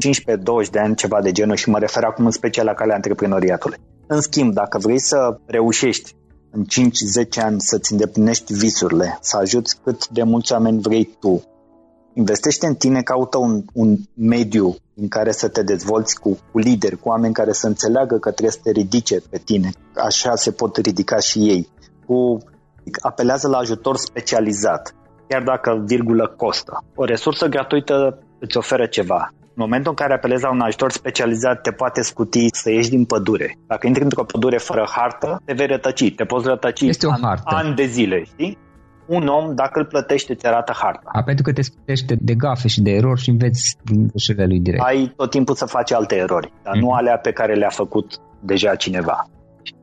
15-20 0.66 0.70
de 0.70 0.78
ani 0.78 0.94
ceva 0.94 1.20
de 1.20 1.32
genul 1.32 1.56
și 1.56 1.68
mă 1.68 1.78
refer 1.78 2.04
acum 2.04 2.24
în 2.24 2.30
special 2.30 2.64
la 2.64 2.74
calea 2.74 2.94
antreprenoriatului. 2.94 3.78
În 4.06 4.20
schimb, 4.20 4.52
dacă 4.52 4.78
vrei 4.78 4.98
să 4.98 5.38
reușești 5.46 6.14
în 6.50 6.64
5-10 6.64 7.42
ani 7.42 7.60
să-ți 7.60 7.92
îndeplinești 7.92 8.54
visurile, 8.54 9.18
să 9.20 9.36
ajuți 9.36 9.76
cât 9.84 10.08
de 10.08 10.22
mulți 10.22 10.52
oameni 10.52 10.80
vrei 10.80 11.16
tu, 11.20 11.42
investește 12.14 12.66
în 12.66 12.74
tine, 12.74 13.02
caută 13.02 13.38
un, 13.38 13.64
un 13.72 13.96
mediu 14.14 14.76
în 14.94 15.08
care 15.08 15.32
să 15.32 15.48
te 15.48 15.62
dezvolți 15.62 16.20
cu, 16.20 16.38
cu 16.52 16.58
lideri, 16.58 16.96
cu 16.96 17.08
oameni 17.08 17.34
care 17.34 17.52
să 17.52 17.66
înțeleagă 17.66 18.18
că 18.18 18.30
trebuie 18.30 18.50
să 18.50 18.60
te 18.62 18.70
ridice 18.70 19.22
pe 19.30 19.38
tine. 19.38 19.70
Așa 19.96 20.34
se 20.34 20.50
pot 20.50 20.76
ridica 20.76 21.18
și 21.18 21.38
ei. 21.38 21.68
Cu, 22.06 22.38
apelează 23.00 23.48
la 23.48 23.56
ajutor 23.56 23.96
specializat, 23.96 24.94
chiar 25.28 25.42
dacă 25.42 25.82
virgulă 25.86 26.34
costă. 26.36 26.84
O 26.94 27.04
resursă 27.04 27.46
gratuită 27.46 28.18
îți 28.38 28.56
oferă 28.56 28.86
ceva. 28.86 29.32
În 29.54 29.66
momentul 29.66 29.90
în 29.90 29.96
care 29.96 30.14
apelezi 30.14 30.42
la 30.42 30.50
un 30.50 30.60
ajutor 30.60 30.90
specializat, 30.90 31.60
te 31.60 31.70
poate 31.70 32.02
scuti 32.02 32.46
să 32.52 32.70
ieși 32.70 32.90
din 32.90 33.04
pădure. 33.04 33.58
Dacă 33.66 33.86
intri 33.86 34.02
într-o 34.02 34.24
pădure 34.24 34.58
fără 34.58 34.86
hartă, 34.90 35.42
te 35.44 35.52
vei 35.52 35.66
rătăci. 35.66 36.14
Te 36.14 36.24
poți 36.24 36.46
rătăci 36.46 36.80
este 36.80 37.06
o 37.06 37.10
hartă. 37.22 37.42
ani 37.44 37.74
de 37.74 37.84
zile, 37.84 38.24
știi? 38.24 38.58
un 39.10 39.26
om, 39.26 39.54
dacă 39.54 39.78
îl 39.78 39.86
plătește, 39.86 40.32
îți 40.32 40.46
arată 40.46 40.72
harta. 40.76 41.10
A, 41.12 41.22
pentru 41.22 41.42
că 41.42 41.52
te 41.52 41.62
scutește 41.62 42.16
de 42.20 42.34
gafe 42.34 42.68
și 42.68 42.80
de 42.80 42.90
erori 42.90 43.20
și 43.20 43.30
înveți 43.30 43.76
din 43.84 44.06
greșelile 44.06 44.46
lui 44.46 44.60
direct. 44.60 44.82
Ai 44.82 45.12
tot 45.16 45.30
timpul 45.30 45.54
să 45.54 45.64
faci 45.64 45.92
alte 45.92 46.16
erori, 46.16 46.52
dar 46.62 46.76
mm-hmm. 46.76 46.80
nu 46.80 46.86
mhm. 46.86 46.96
alea 46.96 47.16
pe 47.16 47.32
care 47.32 47.54
le-a 47.54 47.68
făcut 47.68 48.06
deja 48.40 48.74
cineva. 48.74 49.28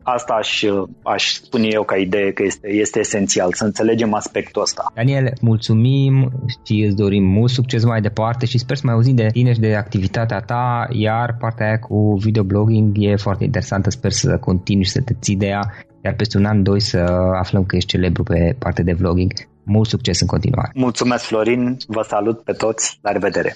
Asta 0.04 0.34
aș, 0.34 0.64
aș 1.04 1.34
spune 1.34 1.68
eu 1.72 1.84
ca 1.84 1.96
idee 1.96 2.32
că 2.32 2.44
este, 2.44 2.72
este 2.72 3.00
esențial, 3.00 3.54
să 3.54 3.64
înțelegem 3.64 4.14
aspectul 4.14 4.62
ăsta. 4.62 4.92
Daniel, 4.96 5.34
mulțumim 5.42 6.32
și 6.66 6.82
îți 6.82 6.96
dorim 6.96 7.24
mult 7.24 7.52
succes 7.52 7.84
mai 7.84 8.02
departe 8.02 8.46
și 8.46 8.58
sper 8.58 8.76
să 8.76 8.82
mai 8.86 8.94
auzim 8.94 9.16
de 9.16 9.28
tine 9.32 9.54
și 9.54 9.60
de 9.60 9.76
activitatea 9.76 10.40
ta, 10.40 10.88
iar 10.92 11.36
partea 11.40 11.66
aia 11.66 11.80
cu 11.80 12.18
videoblogging 12.20 12.96
e 13.00 13.16
foarte 13.16 13.44
interesantă, 13.44 13.90
sper 13.90 14.12
să 14.12 14.38
continui 14.38 14.84
și 14.84 14.92
să 14.92 15.02
te 15.02 15.14
ții 15.22 15.36
de 15.36 15.46
ea 15.46 15.72
Iar 16.08 16.16
peste 16.16 16.38
un 16.38 16.46
an, 16.46 16.64
doi 16.64 16.80
să 16.80 16.98
aflăm 17.40 17.66
că 17.66 17.76
ești 17.76 17.90
celebru 17.90 18.24
pe 18.24 18.56
partea 18.60 18.84
de 18.84 18.94
vlogging. 18.94 19.32
Mult 19.64 19.88
succes 19.88 20.22
în 20.22 20.28
continuare! 20.28 20.72
Mulțumesc, 20.74 21.24
Florin! 21.24 21.78
Vă 21.88 22.02
salut 22.08 22.44
pe 22.44 22.52
toți! 22.52 23.00
La 23.02 23.12
revedere! 23.12 23.56